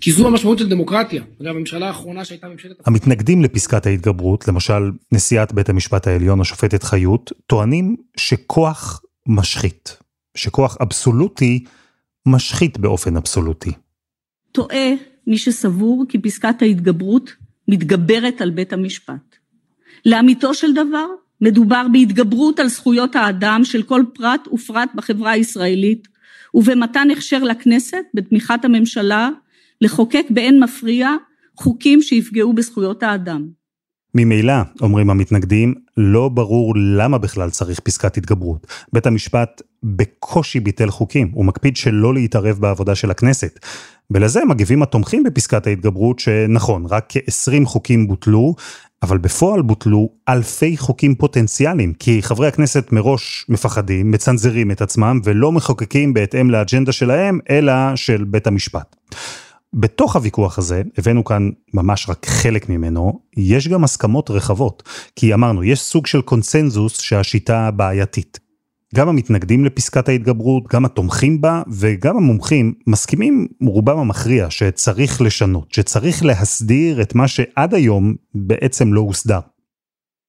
כי 0.00 0.12
זו 0.12 0.26
המשמעות 0.26 0.58
של 0.58 0.68
דמוקרטיה. 0.68 1.22
אגב, 1.42 1.50
הממשלה 1.56 1.86
האחרונה 1.86 2.24
שהייתה 2.24 2.48
ממשלת... 2.48 2.76
המתנגדים 2.86 3.42
לפסקת 3.42 3.86
ההתגברות, 3.86 4.48
למשל 4.48 4.90
נשיאת 5.12 5.52
בית 5.52 5.68
המשפט 5.68 6.06
העליון, 6.06 6.40
השופטת 6.40 6.82
חיות, 6.82 7.32
טוענים 7.46 7.96
שכוח 8.16 9.02
משחית, 9.26 9.96
שכוח 10.34 10.76
אבסולוטי 10.82 11.64
משחית 12.26 12.78
באופן 12.78 13.16
אבסולוטי. 13.16 13.72
טועה 14.52 14.90
מי 15.26 15.38
שסבור 15.38 16.04
כי 16.08 16.18
פסקת 16.18 16.62
ההתגברות 16.62 17.34
מתגברת 17.68 18.40
על 18.40 18.50
בית 18.50 18.72
המשפט. 18.72 19.36
לאמיתו 20.04 20.54
של 20.54 20.72
דבר, 20.72 21.06
מדובר 21.40 21.86
בהתגברות 21.92 22.60
על 22.60 22.68
זכויות 22.68 23.16
האדם 23.16 23.60
של 23.64 23.82
כל 23.82 24.02
פרט 24.14 24.48
ופרט 24.52 24.88
בחברה 24.94 25.30
הישראלית, 25.30 26.08
ובמתן 26.54 27.08
הכשר 27.10 27.42
לכנסת, 27.42 28.04
בתמיכת 28.14 28.64
הממשלה, 28.64 29.28
לחוקק 29.80 30.24
באין 30.30 30.62
מפריע 30.62 31.08
חוקים 31.56 32.02
שיפגעו 32.02 32.52
בזכויות 32.52 33.02
האדם. 33.02 33.46
ממילא, 34.14 34.54
אומרים 34.80 35.10
המתנגדים, 35.10 35.74
לא 35.96 36.28
ברור 36.28 36.74
למה 36.76 37.18
בכלל 37.18 37.50
צריך 37.50 37.80
פסקת 37.80 38.16
התגברות. 38.16 38.66
בית 38.92 39.06
המשפט 39.06 39.62
בקושי 39.82 40.60
ביטל 40.60 40.90
חוקים, 40.90 41.30
הוא 41.32 41.44
מקפיד 41.44 41.76
שלא 41.76 42.14
להתערב 42.14 42.58
בעבודה 42.58 42.94
של 42.94 43.10
הכנסת. 43.10 43.58
ולזה 44.10 44.44
מגיבים 44.44 44.82
התומכים 44.82 45.22
בפסקת 45.22 45.66
ההתגברות 45.66 46.18
שנכון, 46.18 46.86
רק 46.86 47.06
כ-20 47.08 47.64
חוקים 47.64 48.08
בוטלו, 48.08 48.54
אבל 49.02 49.18
בפועל 49.18 49.62
בוטלו 49.62 50.08
אלפי 50.28 50.76
חוקים 50.76 51.14
פוטנציאליים, 51.14 51.92
כי 51.92 52.22
חברי 52.22 52.48
הכנסת 52.48 52.92
מראש 52.92 53.46
מפחדים, 53.48 54.10
מצנזרים 54.10 54.70
את 54.70 54.82
עצמם 54.82 55.20
ולא 55.24 55.52
מחוקקים 55.52 56.14
בהתאם 56.14 56.50
לאג'נדה 56.50 56.92
שלהם, 56.92 57.38
אלא 57.50 57.72
של 57.96 58.24
בית 58.24 58.46
המשפט. 58.46 58.96
בתוך 59.74 60.16
הוויכוח 60.16 60.58
הזה, 60.58 60.82
הבאנו 60.98 61.24
כאן 61.24 61.50
ממש 61.74 62.08
רק 62.08 62.26
חלק 62.26 62.68
ממנו, 62.68 63.20
יש 63.36 63.68
גם 63.68 63.84
הסכמות 63.84 64.30
רחבות. 64.30 64.82
כי 65.16 65.34
אמרנו, 65.34 65.64
יש 65.64 65.80
סוג 65.80 66.06
של 66.06 66.22
קונצנזוס 66.22 67.00
שהשיטה 67.00 67.70
בעייתית. 67.70 68.38
גם 68.94 69.08
המתנגדים 69.08 69.64
לפסקת 69.64 70.08
ההתגברות, 70.08 70.64
גם 70.72 70.84
התומכים 70.84 71.40
בה 71.40 71.62
וגם 71.68 72.16
המומחים 72.16 72.74
מסכימים 72.86 73.46
רובם 73.62 73.98
המכריע 73.98 74.50
שצריך 74.50 75.20
לשנות, 75.20 75.72
שצריך 75.72 76.24
להסדיר 76.24 77.02
את 77.02 77.14
מה 77.14 77.28
שעד 77.28 77.74
היום 77.74 78.14
בעצם 78.34 78.92
לא 78.92 79.00
הוסדר. 79.00 79.40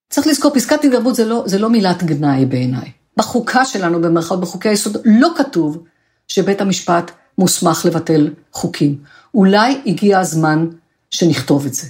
צריך 0.10 0.28
לזכור, 0.28 0.52
פסקת 0.56 0.84
התגברות 0.84 1.16
זה 1.16 1.26
לא, 1.26 1.44
זה 1.46 1.60
לא 1.60 1.70
מילת 1.70 2.04
גנאי 2.04 2.46
בעיניי. 2.46 2.92
בחוקה 3.18 3.66
שלנו, 3.66 4.02
במרכאות 4.02 4.42
בחוקי 4.42 4.70
היסוד, 4.70 4.98
לא 5.06 5.30
כתוב 5.38 5.84
שבית 6.28 6.62
המשפט 6.62 7.12
מוסמך 7.38 7.86
לבטל 7.86 8.34
חוקים. 8.52 8.98
אולי 9.34 9.82
הגיע 9.86 10.20
הזמן 10.20 10.68
שנכתוב 11.12 11.66
את 11.66 11.74
זה, 11.74 11.88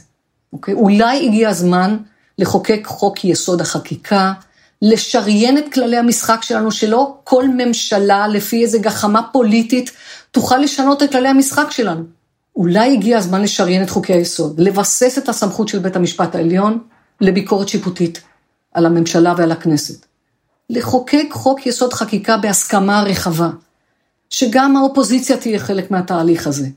אוקיי? 0.54 0.74
אולי 0.74 1.28
הגיע 1.28 1.50
הזמן 1.50 1.98
לחוקק 2.38 2.82
חוק 2.86 3.26
יסוד 3.26 3.62
החקיקה, 3.62 4.34
לשריין 4.82 5.58
את 5.58 5.74
כללי 5.74 5.98
המשחק 5.98 6.40
שלנו, 6.42 6.72
שלא 6.72 7.18
כל 7.24 7.48
ממשלה, 7.48 8.28
לפי 8.28 8.64
איזה 8.64 8.80
גחמה 8.80 9.22
פוליטית, 9.32 9.92
תוכל 10.32 10.58
לשנות 10.58 11.04
את 11.04 11.12
כללי 11.12 11.28
המשחק 11.28 11.72
שלנו. 11.72 12.04
אולי 12.56 12.94
הגיע 12.94 13.18
הזמן 13.18 13.42
לשריין 13.42 13.84
את 13.84 13.90
חוקי 13.90 14.14
היסוד, 14.14 14.60
לבסס 14.60 15.18
את 15.18 15.30
הסמכות 15.30 15.68
של 15.68 15.80
בית 15.80 15.96
המשפט 15.96 16.36
העליון 16.36 16.80
לביקורת 17.22 17.70
שיפוטית 17.70 18.22
על 18.74 18.86
הממשלה 18.86 19.34
ועל 19.38 19.52
הכנסת. 19.52 20.06
לחוקק 20.70 21.28
חוק 21.32 21.68
יסוד 21.68 21.94
חקיקה 21.94 22.38
בהסכמה 22.38 23.04
רחבה, 23.04 23.50
שגם 24.30 24.78
האופוזיציה 24.78 25.38
תהיה 25.38 25.60
חלק 25.60 25.92
מהתהליך 25.92 26.48
הזה, 26.48 26.68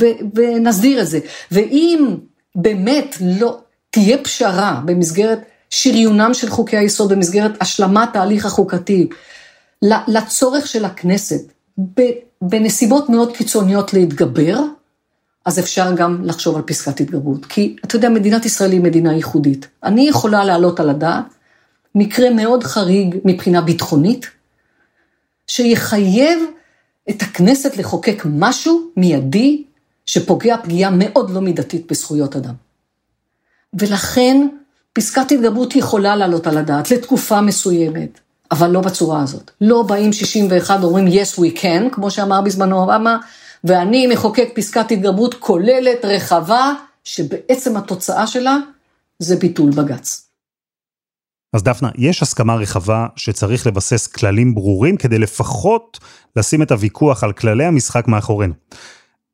ו- 0.00 0.20
ונסדיר 0.34 1.00
את 1.00 1.06
זה. 1.06 1.18
ואם 1.50 2.16
באמת 2.54 3.16
לא 3.20 3.58
תהיה 3.90 4.18
פשרה 4.18 4.80
במסגרת 4.84 5.40
שריונם 5.70 6.34
של 6.34 6.50
חוקי 6.50 6.76
היסוד 6.76 7.12
במסגרת 7.12 7.52
השלמת 7.60 8.16
ההליך 8.16 8.46
החוקתי 8.46 9.08
לצורך 10.08 10.66
של 10.66 10.84
הכנסת 10.84 11.52
בנסיבות 12.42 13.08
מאוד 13.08 13.36
קיצוניות 13.36 13.94
להתגבר, 13.94 14.60
אז 15.44 15.58
אפשר 15.58 15.94
גם 15.94 16.24
לחשוב 16.24 16.56
על 16.56 16.62
פסקת 16.62 17.00
התגברות. 17.00 17.46
כי 17.46 17.76
אתה 17.84 17.96
יודע, 17.96 18.08
מדינת 18.08 18.46
ישראל 18.46 18.72
היא 18.72 18.80
מדינה 18.80 19.14
ייחודית. 19.14 19.68
אני 19.84 20.08
יכולה 20.08 20.44
להעלות 20.44 20.80
על 20.80 20.90
הדעת 20.90 21.24
מקרה 21.94 22.30
מאוד 22.30 22.64
חריג 22.64 23.16
מבחינה 23.24 23.60
ביטחונית, 23.60 24.26
שיחייב 25.46 26.38
את 27.10 27.22
הכנסת 27.22 27.76
לחוקק 27.76 28.22
משהו 28.26 28.90
מיידי 28.96 29.64
שפוגע 30.10 30.56
פגיעה 30.62 30.90
מאוד 30.94 31.30
לא 31.30 31.40
מידתית 31.40 31.90
בזכויות 31.90 32.36
אדם. 32.36 32.54
ולכן 33.74 34.46
פסקת 34.92 35.32
התגברות 35.32 35.76
יכולה 35.76 36.16
לעלות 36.16 36.46
על 36.46 36.58
הדעת 36.58 36.90
לתקופה 36.90 37.40
מסוימת, 37.40 38.20
אבל 38.50 38.70
לא 38.70 38.80
בצורה 38.80 39.22
הזאת. 39.22 39.50
לא 39.60 39.82
באים 39.82 40.12
61 40.12 40.82
אומרים 40.82 41.06
yes 41.06 41.38
we 41.38 41.58
can, 41.58 41.94
כמו 41.94 42.10
שאמר 42.10 42.40
בזמנו 42.40 42.80
אובמה, 42.80 43.18
ואני 43.64 44.06
מחוקק 44.06 44.48
פסקת 44.54 44.90
התגברות 44.90 45.34
כוללת, 45.34 46.04
רחבה, 46.04 46.72
שבעצם 47.04 47.76
התוצאה 47.76 48.26
שלה 48.26 48.56
זה 49.18 49.36
ביטול 49.36 49.70
בג"ץ. 49.70 50.28
אז 51.52 51.62
דפנה, 51.62 51.88
יש 51.98 52.22
הסכמה 52.22 52.54
רחבה 52.54 53.06
שצריך 53.16 53.66
לבסס 53.66 54.06
כללים 54.06 54.54
ברורים 54.54 54.96
כדי 54.96 55.18
לפחות 55.18 55.98
לשים 56.36 56.62
את 56.62 56.70
הוויכוח 56.70 57.24
על 57.24 57.32
כללי 57.32 57.64
המשחק 57.64 58.08
מאחורינו. 58.08 58.54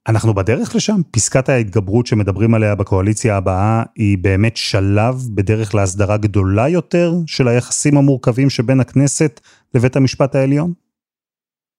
אנחנו 0.09 0.35
בדרך 0.35 0.77
לשם? 0.77 1.01
פסקת 1.11 1.49
ההתגברות 1.49 2.07
שמדברים 2.07 2.55
עליה 2.55 2.75
בקואליציה 2.75 3.37
הבאה 3.37 3.83
היא 3.97 4.19
באמת 4.19 4.57
שלב 4.57 5.15
בדרך 5.35 5.75
להסדרה 5.75 6.17
גדולה 6.17 6.69
יותר 6.69 7.13
של 7.27 7.49
היחסים 7.49 7.97
המורכבים 7.97 8.51
שבין 8.51 8.81
הכנסת 8.81 9.41
לבית 9.75 9.97
המשפט 9.97 10.35
העליון? 10.35 10.73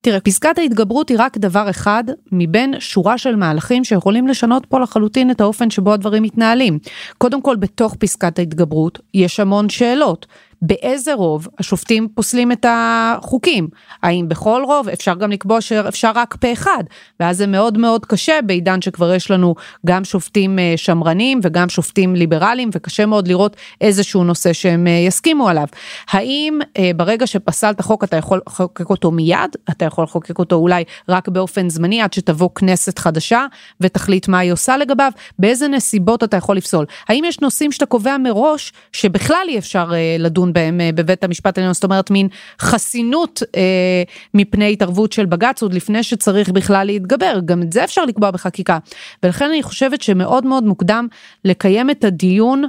תראה, 0.02 0.20
פסקת 0.20 0.58
ההתגברות 0.58 1.10
היא 1.10 1.18
רק 1.20 1.38
דבר 1.38 1.70
אחד 1.70 2.04
מבין 2.32 2.74
שורה 2.80 3.18
של 3.18 3.36
מהלכים 3.36 3.84
שיכולים 3.84 4.28
לשנות 4.28 4.66
פה 4.66 4.80
לחלוטין 4.80 5.32
את 5.32 5.42
האופן 5.42 5.70
שבו 5.70 5.94
הדברים 5.94 6.24
מתנהלים. 6.24 6.80
קודם 7.18 7.42
כל, 7.42 7.56
בתוך 7.56 7.96
פסקת 8.00 8.40
ההתגברות 8.40 9.00
יש 9.14 9.40
המון 9.40 9.70
שאלות. 9.70 10.26
באיזה 10.62 11.14
רוב 11.14 11.48
השופטים 11.60 12.08
פוסלים 12.16 12.52
את 12.52 12.66
החוקים. 12.70 13.68
האם 14.04 14.26
בכל 14.28 14.62
רוב? 14.66 14.90
אפשר 14.90 15.16
גם 15.16 15.32
לקבוע 15.32 15.62
שאפשר 15.62 16.12
רק 16.16 16.36
פה 16.36 16.54
אחד, 16.54 16.84
ואז 17.20 17.38
זה 17.38 17.48
מאוד 17.48 17.78
מאוד 17.78 18.06
קשה 18.06 18.40
בעידן 18.46 18.82
שכבר 18.82 19.14
יש 19.14 19.32
לנו 19.32 19.56
גם 19.86 20.04
שופטים 20.04 20.60
אה, 20.60 20.74
שמרנים 20.76 21.40
וגם 21.44 21.70
שופטים 21.70 22.16
ליברליים, 22.16 22.70
וקשה 22.74 23.06
מאוד 23.06 23.28
לראות 23.28 23.56
איזשהו 23.82 24.24
נושא 24.24 24.54
שהם 24.54 24.88
אה, 24.88 24.92
יסכימו 24.92 25.50
עליו. 25.50 25.68
האם 26.12 26.60
אה, 26.78 26.92
ברגע 26.96 27.28
שפסלת 27.28 27.82
חוק 27.82 28.04
אתה 28.04 28.18
יכול 28.18 28.42
לחוקק 28.48 28.90
אותו 28.90 29.12
מיד? 29.12 29.56
אתה 29.70 29.86
יכול 29.86 30.04
לחוקק 30.04 30.40
אותו 30.40 30.56
אולי 30.56 30.84
רק 31.10 31.28
באופן 31.30 31.70
זמני 31.70 32.02
עד 32.02 32.14
שתבוא 32.14 32.50
כנסת 32.56 33.00
חדשה 33.00 33.46
ותחליט 33.82 34.28
מה 34.28 34.40
היא 34.40 34.52
עושה 34.52 34.78
לגביו? 34.78 35.12
באיזה 35.40 35.68
נסיבות 35.68 36.24
אתה 36.24 36.38
יכול 36.38 36.58
לפסול? 36.58 36.86
האם 37.10 37.24
יש 37.24 37.40
נושאים 37.40 37.72
שאתה 37.72 37.86
קובע 37.86 38.18
מראש 38.18 38.74
שבכלל 38.92 39.46
אי 39.48 39.58
אפשר 39.58 39.92
לדון 40.20 40.47
לדון 40.48 40.54
בהם 40.54 40.82
אה, 40.82 40.90
בבית 40.96 41.24
המשפט 41.24 41.58
העליון, 41.58 41.74
זאת 41.74 41.84
אומרת 41.84 42.12
מין 42.12 42.28
חסינות 42.62 43.44
אה, 43.56 44.04
מפני 44.34 44.74
התערבות 44.74 45.14
של 45.14 45.26
בג"ץ 45.26 45.62
עוד 45.62 45.74
לפני 45.74 46.04
שצריך 46.04 46.50
בכלל 46.50 46.88
להתגבר, 46.88 47.40
גם 47.46 47.62
את 47.62 47.74
זה 47.74 47.84
אפשר 47.84 48.06
לקבוע 48.06 48.32
בחקיקה. 48.32 48.78
ולכן 49.24 49.46
אני 49.46 49.64
חושבת 49.64 50.02
שמאוד 50.02 50.46
מאוד 50.46 50.64
מוקדם 50.64 51.08
לקיים 51.46 51.90
את 51.90 52.04
הדיון 52.04 52.64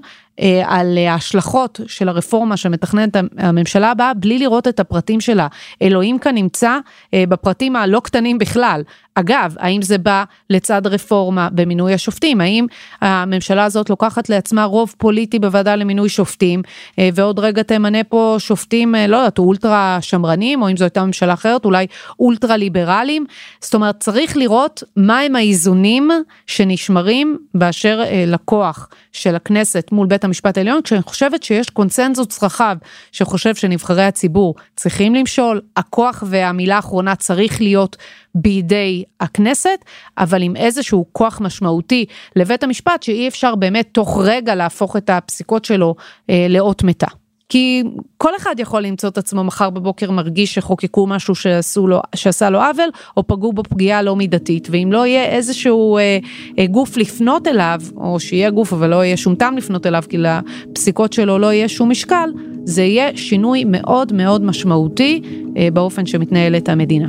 על 0.65 0.99
ההשלכות 0.99 1.81
של 1.87 2.09
הרפורמה 2.09 2.57
שמתכננת 2.57 3.17
הממשלה 3.39 3.91
הבאה 3.91 4.15
בלי 4.15 4.39
לראות 4.39 4.69
את 4.69 4.81
הפרטים 4.81 5.21
שלה. 5.21 5.47
אלוהים 5.83 6.19
כאן 6.19 6.35
נמצא 6.35 6.79
אה, 7.15 7.25
בפרטים 7.29 7.77
הלא 7.77 8.01
קטנים 8.01 8.39
בכלל. 8.39 8.83
אגב, 9.15 9.55
האם 9.59 9.83
זה 9.83 9.99
בא 9.99 10.25
לצד 10.51 10.87
רפורמה 10.87 11.49
במינוי 11.53 11.95
השופטים? 11.95 12.41
האם 12.41 12.67
הממשלה 13.01 13.65
הזאת 13.65 13.91
לוקחת 13.91 14.29
לעצמה 14.29 14.65
רוב 14.65 14.95
פוליטי 14.99 15.39
בוועדה 15.39 15.77
למינוי 15.77 16.09
שופטים, 16.09 16.63
אה, 16.99 17.09
ועוד 17.15 17.39
רגע 17.39 17.63
תמנה 17.63 18.05
פה 18.05 18.37
שופטים, 18.39 18.95
לא 19.09 19.17
יודעת, 19.17 19.39
אולטרה 19.39 19.99
שמרנים, 20.01 20.63
או 20.63 20.69
אם 20.71 20.77
זו 20.77 20.85
הייתה 20.85 21.05
ממשלה 21.05 21.33
אחרת, 21.33 21.65
אולי 21.65 21.87
אולטרה 22.21 22.57
ליברליים? 22.57 23.25
זאת 23.61 23.75
אומרת, 23.75 24.01
צריך 24.01 24.37
לראות 24.37 24.83
מהם 24.97 25.37
האיזונים 25.37 26.11
שנשמרים 26.47 27.39
באשר 27.55 28.03
לכוח 28.27 28.89
של 29.13 29.37
הכנסת 29.37 29.89
מול 29.93 30.07
בית 30.07 30.25
המשפט 30.29 30.59
העליון, 30.59 30.83
כשאני 30.83 31.03
חושבת 31.03 31.43
שיש 31.43 31.71
קונצנזוס 31.71 32.43
רחב 32.43 32.77
שחושב 33.13 33.55
שנבחרי 33.55 34.05
הציבור 34.05 34.55
צריכים 34.77 35.15
למשול, 35.15 35.61
הכוח 35.77 36.25
והמילה 36.27 36.77
האחרונה 36.77 37.17
צריך 37.17 37.61
להיות 37.61 37.97
בידי 38.35 39.05
הכנסת, 39.21 39.85
אבל 40.19 40.43
עם 40.43 40.57
איזשהו 40.57 41.07
כוח 41.13 41.41
משמעותי 41.41 42.07
לבית 42.37 42.63
המשפט 42.63 43.03
שאי 43.03 43.29
אפשר 43.29 43.55
באמת 43.55 43.89
תוך 43.93 44.19
רגע 44.25 44.55
להפוך 44.55 44.97
את 44.97 45.11
הפסיקות 45.11 45.65
שלו 45.65 45.95
אה, 46.31 46.47
לאות 46.49 46.83
מתה. 46.83 47.09
כי 47.49 47.83
כל 48.17 48.37
אחד 48.37 48.55
יכול 48.59 48.83
למצוא 48.83 49.09
את 49.09 49.19
עצמו 49.19 49.45
מחר 49.45 49.71
בבוקר 49.71 50.11
מרגיש 50.11 50.55
שחוקקו 50.55 51.07
משהו 51.07 51.35
שעשו 51.35 51.87
לו, 51.87 52.01
שעשה 52.15 52.51
לו 52.51 52.59
עוול, 52.59 52.89
או 53.17 53.27
פגעו 53.27 53.53
בו 53.53 53.63
פגיעה 53.63 54.03
לא 54.03 54.17
מידתית, 54.17 54.69
ואם 54.71 54.89
לא 54.93 55.07
יהיה 55.07 55.25
איזשהו 55.25 55.97
אה, 55.97 56.19
אה, 56.59 56.67
גוף 56.67 56.97
לפנות 56.97 57.47
אליו, 57.47 57.81
או 57.97 58.21
שיהיה 58.21 58.51
גוף 58.51 58.73
אבל 58.73 58.91
לא 58.91 59.05
יהיה 59.05 59.17
שום 59.17 59.35
טעם 59.35 59.57
לפנות 59.57 59.87
אליו, 59.87 60.03
כי 60.09 60.19
לפסיקות 60.19 61.13
שלו 61.13 61.39
לא 61.39 61.53
יהיה 61.53 61.69
שום 61.69 61.91
משקל, 61.91 62.31
זה 62.65 62.83
יהיה 62.83 63.17
שינוי 63.17 63.65
מאוד 63.67 64.13
מאוד 64.13 64.43
משמעותי 64.43 65.23
אה, 65.57 65.69
באופן 65.73 66.07
שמתנהלת 66.07 66.69
המדינה. 66.69 67.09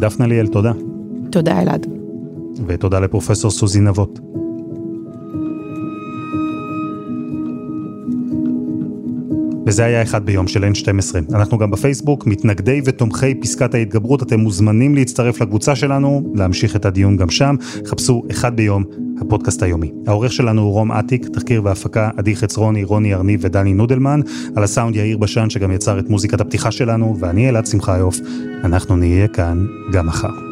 דפנה 0.00 0.26
ליאל, 0.26 0.46
תודה. 0.46 0.72
תודה 1.30 1.62
אלעד. 1.62 1.86
ותודה 2.66 3.00
לפרופסור 3.00 3.50
סוזי 3.50 3.80
נבות. 3.80 4.41
וזה 9.66 9.84
היה 9.84 10.02
אחד 10.02 10.26
ביום 10.26 10.46
של 10.46 10.64
N12. 10.64 11.34
אנחנו 11.34 11.58
גם 11.58 11.70
בפייסבוק, 11.70 12.26
מתנגדי 12.26 12.80
ותומכי 12.84 13.34
פסקת 13.34 13.74
ההתגברות, 13.74 14.22
אתם 14.22 14.40
מוזמנים 14.40 14.94
להצטרף 14.94 15.40
לקבוצה 15.40 15.76
שלנו, 15.76 16.32
להמשיך 16.34 16.76
את 16.76 16.86
הדיון 16.86 17.16
גם 17.16 17.30
שם. 17.30 17.56
חפשו 17.86 18.22
אחד 18.30 18.56
ביום, 18.56 18.84
הפודקאסט 19.20 19.62
היומי. 19.62 19.92
העורך 20.06 20.32
שלנו 20.32 20.62
הוא 20.62 20.72
רום 20.72 20.92
אטיק, 20.92 21.28
תחקיר 21.28 21.64
והפקה 21.64 22.10
עדי 22.16 22.36
חצרוני, 22.36 22.84
רוני 22.84 23.14
ארניב 23.14 23.40
ודני 23.42 23.74
נודלמן, 23.74 24.20
על 24.56 24.64
הסאונד 24.64 24.96
יאיר 24.96 25.18
בשן 25.18 25.50
שגם 25.50 25.72
יצר 25.72 25.98
את 25.98 26.10
מוזיקת 26.10 26.40
הפתיחה 26.40 26.70
שלנו, 26.70 27.16
ואני 27.20 27.48
אלעד 27.48 27.66
שמחיוף, 27.66 28.18
אנחנו 28.64 28.96
נהיה 28.96 29.28
כאן 29.28 29.66
גם 29.92 30.06
מחר. 30.06 30.51